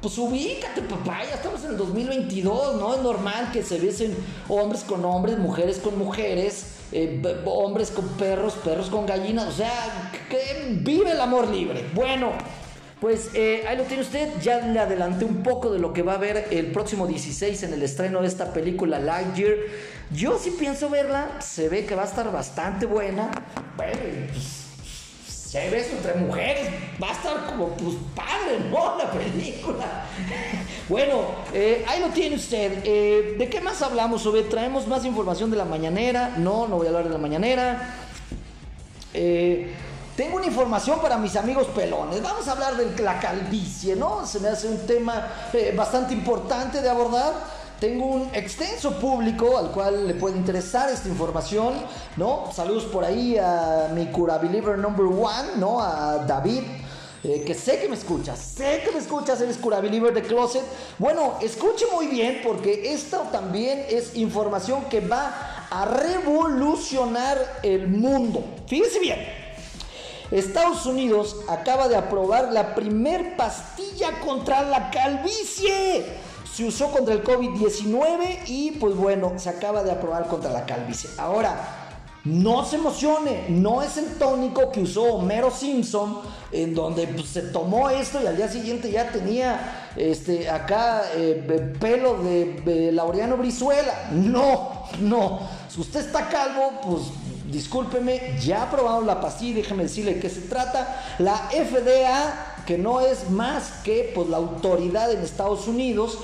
pues 0.00 0.18
ubícate 0.18 0.82
papá, 0.82 1.20
ya 1.28 1.34
estamos 1.34 1.64
en 1.64 1.70
el 1.70 1.76
2022, 1.78 2.76
¿no? 2.76 2.94
Es 2.94 3.02
normal 3.02 3.50
que 3.52 3.62
se 3.62 3.78
besen 3.78 4.16
hombres 4.48 4.84
con 4.84 5.04
hombres, 5.04 5.38
mujeres 5.38 5.78
con 5.78 5.98
mujeres, 5.98 6.74
eh, 6.92 7.22
hombres 7.46 7.90
con 7.90 8.06
perros, 8.08 8.54
perros 8.64 8.88
con 8.88 9.06
gallinas, 9.06 9.46
o 9.48 9.52
sea, 9.52 10.12
que 10.28 10.78
vive 10.80 11.12
el 11.12 11.20
amor 11.20 11.48
libre. 11.48 11.84
Bueno. 11.94 12.32
Pues 13.04 13.32
eh, 13.34 13.66
ahí 13.68 13.76
lo 13.76 13.82
tiene 13.82 14.02
usted, 14.02 14.30
ya 14.40 14.60
le 14.60 14.80
adelanté 14.80 15.26
un 15.26 15.42
poco 15.42 15.70
de 15.70 15.78
lo 15.78 15.92
que 15.92 16.00
va 16.00 16.14
a 16.14 16.16
ver 16.16 16.48
el 16.50 16.72
próximo 16.72 17.06
16 17.06 17.64
en 17.64 17.74
el 17.74 17.82
estreno 17.82 18.22
de 18.22 18.28
esta 18.28 18.54
película 18.54 18.98
Lightyear. 18.98 19.56
Yo 20.10 20.38
sí 20.38 20.56
pienso 20.58 20.88
verla, 20.88 21.38
se 21.42 21.68
ve 21.68 21.84
que 21.84 21.94
va 21.94 22.04
a 22.04 22.06
estar 22.06 22.32
bastante 22.32 22.86
buena. 22.86 23.30
Bueno, 23.76 23.92
pues, 24.32 24.46
si 25.28 25.58
hay 25.58 25.68
beso 25.68 25.90
entre 25.98 26.14
mujeres, 26.14 26.70
va 27.02 27.10
a 27.10 27.12
estar 27.12 27.44
como 27.44 27.76
pues 27.76 27.94
padre, 28.16 28.70
¿no? 28.70 28.96
La 28.96 29.10
película. 29.10 30.06
bueno, 30.88 31.26
eh, 31.52 31.84
ahí 31.86 32.00
lo 32.00 32.08
tiene 32.08 32.36
usted. 32.36 32.84
Eh, 32.84 33.34
¿De 33.38 33.50
qué 33.50 33.60
más 33.60 33.82
hablamos? 33.82 34.22
Sobre, 34.22 34.44
traemos 34.44 34.88
más 34.88 35.04
información 35.04 35.50
de 35.50 35.58
la 35.58 35.66
mañanera. 35.66 36.36
No, 36.38 36.66
no 36.68 36.78
voy 36.78 36.86
a 36.86 36.88
hablar 36.88 37.04
de 37.04 37.10
la 37.10 37.18
mañanera. 37.18 37.96
Eh, 39.12 39.74
tengo 40.16 40.36
una 40.36 40.46
información 40.46 41.00
para 41.00 41.18
mis 41.18 41.34
amigos 41.36 41.66
pelones. 41.68 42.22
Vamos 42.22 42.46
a 42.46 42.52
hablar 42.52 42.76
de 42.76 43.02
la 43.02 43.18
calvicie, 43.18 43.96
¿no? 43.96 44.24
Se 44.26 44.38
me 44.38 44.48
hace 44.48 44.68
un 44.68 44.86
tema 44.86 45.26
eh, 45.52 45.74
bastante 45.76 46.14
importante 46.14 46.80
de 46.80 46.88
abordar. 46.88 47.32
Tengo 47.80 48.06
un 48.06 48.30
extenso 48.32 48.98
público 48.98 49.58
al 49.58 49.70
cual 49.72 50.06
le 50.06 50.14
puede 50.14 50.36
interesar 50.36 50.88
esta 50.90 51.08
información, 51.08 51.74
¿no? 52.16 52.50
Saludos 52.52 52.84
por 52.84 53.04
ahí 53.04 53.36
a 53.36 53.90
mi 53.92 54.06
cura 54.06 54.38
believer 54.38 54.78
number 54.78 55.06
one, 55.06 55.56
¿no? 55.58 55.82
A 55.82 56.18
David. 56.18 56.62
eh, 57.24 57.42
que 57.44 57.54
sé 57.54 57.80
que 57.80 57.88
me 57.88 57.96
escuchas, 57.96 58.38
sé 58.38 58.82
que 58.84 58.92
me 58.92 58.98
escuchas, 58.98 59.40
eres 59.40 59.56
cura 59.56 59.80
believer 59.80 60.12
de 60.12 60.22
Closet. 60.22 60.62
Bueno, 60.98 61.34
escuche 61.40 61.86
muy 61.92 62.06
bien 62.06 62.40
porque 62.44 62.92
esto 62.92 63.26
también 63.32 63.84
es 63.88 64.14
información 64.14 64.84
que 64.84 65.00
va 65.00 65.66
a 65.70 65.86
revolucionar 65.86 67.38
el 67.62 67.88
mundo. 67.88 68.44
Fíjese 68.66 69.00
bien. 69.00 69.43
Estados 70.30 70.86
Unidos 70.86 71.36
acaba 71.48 71.88
de 71.88 71.96
aprobar 71.96 72.52
la 72.52 72.74
primer 72.74 73.36
pastilla 73.36 74.20
contra 74.20 74.62
la 74.62 74.90
calvicie. 74.90 76.04
Se 76.52 76.64
usó 76.64 76.90
contra 76.90 77.14
el 77.14 77.24
COVID-19 77.24 78.40
y 78.46 78.72
pues 78.72 78.94
bueno, 78.94 79.32
se 79.38 79.48
acaba 79.48 79.82
de 79.82 79.90
aprobar 79.90 80.28
contra 80.28 80.50
la 80.50 80.64
calvicie. 80.64 81.10
Ahora, 81.18 81.84
no 82.24 82.64
se 82.64 82.76
emocione, 82.76 83.46
no 83.50 83.82
es 83.82 83.98
el 83.98 84.14
tónico 84.14 84.72
que 84.72 84.80
usó 84.80 85.02
Homero 85.02 85.50
Simpson, 85.50 86.20
en 86.52 86.74
donde 86.74 87.06
pues, 87.06 87.28
se 87.28 87.42
tomó 87.42 87.90
esto 87.90 88.22
y 88.22 88.26
al 88.26 88.36
día 88.36 88.48
siguiente 88.48 88.90
ya 88.90 89.10
tenía 89.10 89.90
este, 89.94 90.48
acá 90.48 91.02
eh, 91.14 91.74
pelo 91.78 92.22
de, 92.22 92.62
de 92.64 92.92
Laureano 92.92 93.36
Brizuela. 93.36 94.08
No, 94.12 94.84
no. 95.00 95.40
Si 95.68 95.80
usted 95.82 96.00
está 96.00 96.28
calvo, 96.30 96.72
pues 96.82 97.02
discúlpeme, 97.54 98.36
ya 98.40 98.64
aprobaron 98.64 99.06
la 99.06 99.20
pastilla, 99.20 99.56
déjeme 99.56 99.84
decirle 99.84 100.14
de 100.14 100.20
qué 100.20 100.28
se 100.28 100.42
trata. 100.42 101.02
La 101.18 101.48
FDA, 101.50 102.62
que 102.66 102.76
no 102.76 103.00
es 103.00 103.30
más 103.30 103.80
que 103.84 104.12
pues, 104.14 104.28
la 104.28 104.36
autoridad 104.36 105.10
en 105.12 105.20
Estados 105.20 105.66
Unidos, 105.68 106.18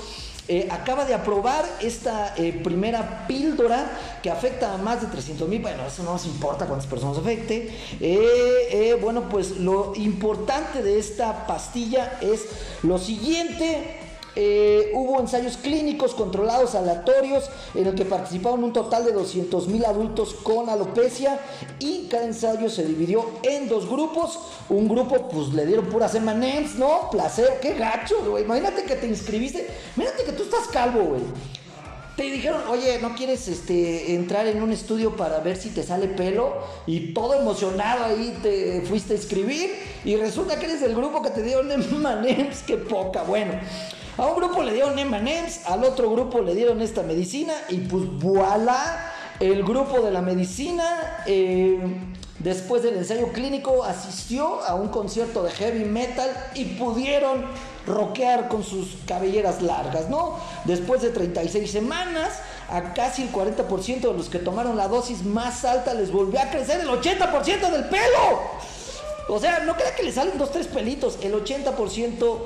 eh, 0.47 0.67
acaba 0.69 1.05
de 1.05 1.13
aprobar 1.13 1.63
esta 1.81 2.33
eh, 2.35 2.51
primera 2.51 3.25
píldora 3.25 4.19
que 4.21 4.29
afecta 4.29 4.73
a 4.73 4.77
más 4.77 4.99
de 4.99 5.07
300 5.07 5.47
mil. 5.47 5.61
Bueno, 5.61 5.85
eso 5.85 6.03
no 6.03 6.11
nos 6.13 6.25
importa 6.25 6.65
cuántas 6.65 6.87
personas 6.87 7.17
afecte. 7.17 7.73
Eh, 8.01 8.97
bueno, 9.01 9.29
pues 9.29 9.57
lo 9.57 9.93
importante 9.95 10.83
de 10.83 10.99
esta 10.99 11.47
pastilla 11.47 12.17
es 12.21 12.47
lo 12.83 12.97
siguiente. 12.97 14.00
Eh, 14.35 14.91
hubo 14.95 15.19
ensayos 15.19 15.57
clínicos 15.57 16.13
controlados 16.13 16.75
aleatorios 16.75 17.49
en 17.75 17.87
el 17.87 17.95
que 17.95 18.05
participaron 18.05 18.63
un 18.63 18.71
total 18.71 19.03
de 19.03 19.11
200 19.11 19.67
mil 19.67 19.83
adultos 19.83 20.35
con 20.35 20.69
alopecia 20.69 21.37
y 21.79 22.07
cada 22.07 22.25
ensayo 22.25 22.69
se 22.69 22.85
dividió 22.85 23.25
en 23.43 23.67
dos 23.67 23.89
grupos. 23.89 24.39
Un 24.69 24.87
grupo 24.87 25.27
pues 25.27 25.49
le 25.49 25.65
dieron 25.65 25.87
puras 25.87 26.15
M&M's, 26.15 26.75
¿no? 26.75 27.09
Placer, 27.11 27.59
qué 27.61 27.73
gacho, 27.73 28.23
güey. 28.25 28.45
Imagínate 28.45 28.83
que 28.83 28.95
te 28.95 29.07
inscribiste, 29.07 29.67
imagínate 29.97 30.23
que 30.23 30.31
tú 30.31 30.43
estás 30.43 30.67
calvo, 30.69 31.01
güey. 31.01 31.21
Te 32.15 32.23
dijeron, 32.23 32.61
oye, 32.69 32.99
¿no 33.01 33.15
quieres 33.15 33.47
este, 33.47 34.13
entrar 34.13 34.45
en 34.45 34.61
un 34.61 34.71
estudio 34.71 35.15
para 35.15 35.39
ver 35.39 35.57
si 35.57 35.69
te 35.69 35.81
sale 35.81 36.07
pelo? 36.07 36.57
Y 36.85 37.13
todo 37.13 37.33
emocionado 37.33 38.05
ahí 38.05 38.37
te 38.43 38.81
fuiste 38.81 39.13
a 39.13 39.15
inscribir 39.15 39.71
y 40.05 40.15
resulta 40.17 40.59
que 40.59 40.65
eres 40.65 40.81
del 40.81 40.93
grupo 40.93 41.21
que 41.21 41.31
te 41.31 41.41
dieron 41.41 41.71
M&M's, 41.71 42.63
qué 42.67 42.77
poca, 42.77 43.23
bueno. 43.23 43.53
A 44.17 44.25
un 44.25 44.35
grupo 44.35 44.61
le 44.61 44.73
dieron 44.73 44.99
M&M's, 44.99 45.65
al 45.65 45.83
otro 45.83 46.11
grupo 46.11 46.41
le 46.41 46.53
dieron 46.53 46.81
esta 46.81 47.01
medicina 47.01 47.53
y 47.69 47.77
pues 47.77 48.03
voilà, 48.19 49.11
el 49.39 49.63
grupo 49.63 50.01
de 50.01 50.11
la 50.11 50.21
medicina 50.21 51.23
eh, 51.25 51.79
después 52.39 52.83
del 52.83 52.97
ensayo 52.97 53.29
clínico 53.31 53.83
asistió 53.83 54.61
a 54.63 54.75
un 54.75 54.89
concierto 54.89 55.43
de 55.43 55.51
heavy 55.51 55.85
metal 55.85 56.29
y 56.55 56.65
pudieron 56.65 57.45
rockear 57.87 58.49
con 58.49 58.63
sus 58.63 58.97
cabelleras 59.07 59.61
largas, 59.61 60.09
¿no? 60.09 60.37
Después 60.65 61.01
de 61.01 61.09
36 61.09 61.71
semanas, 61.71 62.41
a 62.69 62.93
casi 62.93 63.23
el 63.23 63.31
40% 63.31 64.01
de 64.01 64.13
los 64.13 64.29
que 64.29 64.39
tomaron 64.39 64.77
la 64.77 64.87
dosis 64.87 65.23
más 65.23 65.65
alta 65.65 65.93
les 65.93 66.11
volvió 66.11 66.39
a 66.39 66.49
crecer 66.49 66.81
el 66.81 66.89
80% 66.89 67.71
del 67.71 67.85
pelo. 67.85 68.41
O 69.29 69.39
sea, 69.39 69.59
no 69.61 69.75
crea 69.75 69.95
que 69.95 70.03
le 70.03 70.11
salen 70.11 70.37
dos, 70.37 70.51
tres 70.51 70.67
pelitos, 70.67 71.17
el 71.21 71.33
80% 71.33 72.37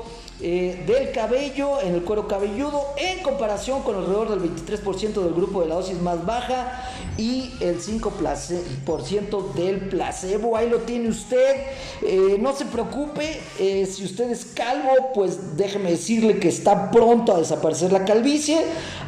eh, 0.41 0.83
del 0.85 1.13
cabello 1.13 1.79
en 1.81 1.95
el 1.95 2.01
cuero 2.03 2.27
cabelludo 2.27 2.93
en 2.97 3.23
comparación 3.23 3.83
con 3.83 3.95
alrededor 3.95 4.29
del 4.29 4.41
23% 4.53 5.13
del 5.23 5.33
grupo 5.33 5.61
de 5.61 5.69
la 5.69 5.75
dosis 5.75 6.01
más 6.01 6.25
baja 6.25 6.91
y 7.17 7.53
el 7.61 7.81
5% 7.81 9.53
del 9.53 9.87
placebo. 9.87 10.57
Ahí 10.57 10.69
lo 10.69 10.79
tiene 10.79 11.07
usted. 11.07 11.55
Eh, 12.01 12.37
no 12.39 12.53
se 12.53 12.65
preocupe, 12.65 13.39
eh, 13.59 13.85
si 13.85 14.03
usted 14.03 14.29
es 14.29 14.43
calvo, 14.45 15.13
pues 15.13 15.55
déjeme 15.55 15.91
decirle 15.91 16.37
que 16.39 16.49
está 16.49 16.91
pronto 16.91 17.33
a 17.33 17.37
desaparecer 17.37 17.93
la 17.93 18.03
calvicie. 18.03 18.59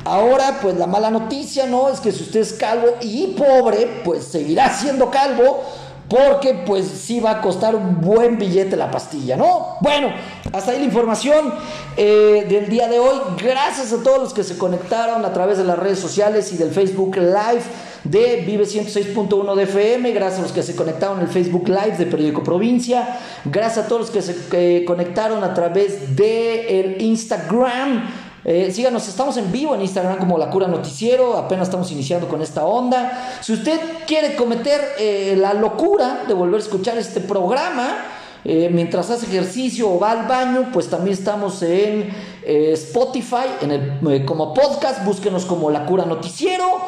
Ahora, 0.05 0.59
pues 0.61 0.77
la 0.77 0.87
mala 0.87 1.11
noticia, 1.11 1.67
¿no? 1.67 1.89
Es 1.89 1.99
que 1.99 2.13
si 2.13 2.23
usted 2.23 2.39
es 2.39 2.53
calvo 2.53 2.87
y 3.01 3.35
pobre, 3.37 4.01
pues 4.05 4.23
seguirá 4.23 4.73
siendo 4.73 5.11
calvo 5.11 5.63
porque 6.09 6.53
pues 6.65 6.87
sí 6.87 7.19
va 7.19 7.31
a 7.31 7.41
costar 7.41 7.75
un 7.75 7.99
buen 7.99 8.37
billete 8.37 8.77
la 8.77 8.89
pastilla, 8.89 9.35
¿no? 9.35 9.77
Bueno, 9.81 10.09
hasta 10.53 10.71
ahí 10.71 10.79
la 10.79 10.85
información 10.85 11.53
eh, 11.97 12.45
del 12.47 12.69
día 12.69 12.87
de 12.87 12.99
hoy. 12.99 13.17
Gracias 13.41 13.91
a 13.91 14.01
todos 14.01 14.19
los 14.19 14.33
que 14.33 14.43
se 14.43 14.57
conectaron 14.57 15.25
a 15.25 15.33
través 15.33 15.57
de 15.57 15.65
las 15.65 15.77
redes 15.77 15.99
sociales 15.99 16.51
y 16.53 16.57
del 16.57 16.71
Facebook 16.71 17.17
Live 17.17 17.63
de 18.05 18.43
Vive 18.45 18.63
106.1 18.63 19.55
de 19.55 19.63
FM. 19.63 20.11
Gracias 20.11 20.39
a 20.39 20.43
los 20.43 20.51
que 20.53 20.63
se 20.63 20.75
conectaron 20.75 21.17
en 21.17 21.25
el 21.25 21.29
Facebook 21.29 21.67
Live 21.67 21.97
de 21.97 22.05
Periódico 22.05 22.43
Provincia. 22.43 23.19
Gracias 23.43 23.85
a 23.85 23.87
todos 23.87 24.01
los 24.01 24.11
que 24.11 24.21
se 24.21 24.35
eh, 24.53 24.85
conectaron 24.85 25.43
a 25.43 25.53
través 25.53 26.15
de 26.15 26.79
el 26.79 27.01
Instagram 27.01 28.26
eh, 28.49 28.71
síganos, 28.71 29.05
estamos 29.09 29.35
en 29.35 29.51
vivo 29.51 29.75
en 29.75 29.81
Instagram 29.81 30.19
como 30.19 30.37
La 30.37 30.49
Cura 30.49 30.69
Noticiero, 30.69 31.35
apenas 31.35 31.67
estamos 31.67 31.91
iniciando 31.91 32.29
con 32.29 32.41
esta 32.41 32.65
onda. 32.65 33.35
Si 33.41 33.51
usted 33.51 33.77
quiere 34.07 34.37
cometer 34.37 34.79
eh, 34.97 35.35
la 35.37 35.53
locura 35.53 36.23
de 36.25 36.33
volver 36.33 36.61
a 36.61 36.63
escuchar 36.63 36.97
este 36.97 37.19
programa, 37.19 38.05
eh, 38.45 38.69
mientras 38.71 39.09
hace 39.09 39.25
ejercicio 39.25 39.89
o 39.91 39.99
va 39.99 40.11
al 40.11 40.27
baño, 40.27 40.69
pues 40.71 40.89
también 40.89 41.17
estamos 41.17 41.61
en 41.61 42.09
Spotify, 42.45 43.47
en 43.59 43.71
el, 43.71 44.23
como 44.23 44.53
podcast, 44.53 45.03
búsquenos 45.03 45.45
como 45.45 45.69
La 45.69 45.85
Cura 45.85 46.05
Noticiero. 46.05 46.79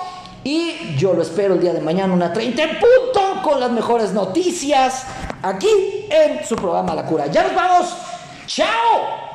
Y 0.46 0.96
yo 0.98 1.14
lo 1.14 1.22
espero 1.22 1.56
el 1.56 1.60
día 1.60 1.74
de 1.74 1.82
mañana, 1.82 2.14
una 2.14 2.32
30 2.32 2.64
en 2.64 2.70
punto, 2.70 3.42
con 3.44 3.60
las 3.60 3.72
mejores 3.72 4.14
noticias, 4.14 5.04
aquí 5.42 5.68
en 6.10 6.46
su 6.46 6.56
programa 6.56 6.96
La 6.96 7.06
Cura. 7.06 7.28
Ya 7.28 7.44
nos 7.44 7.54
vamos. 7.54 7.94
¡Chao! 8.48 9.29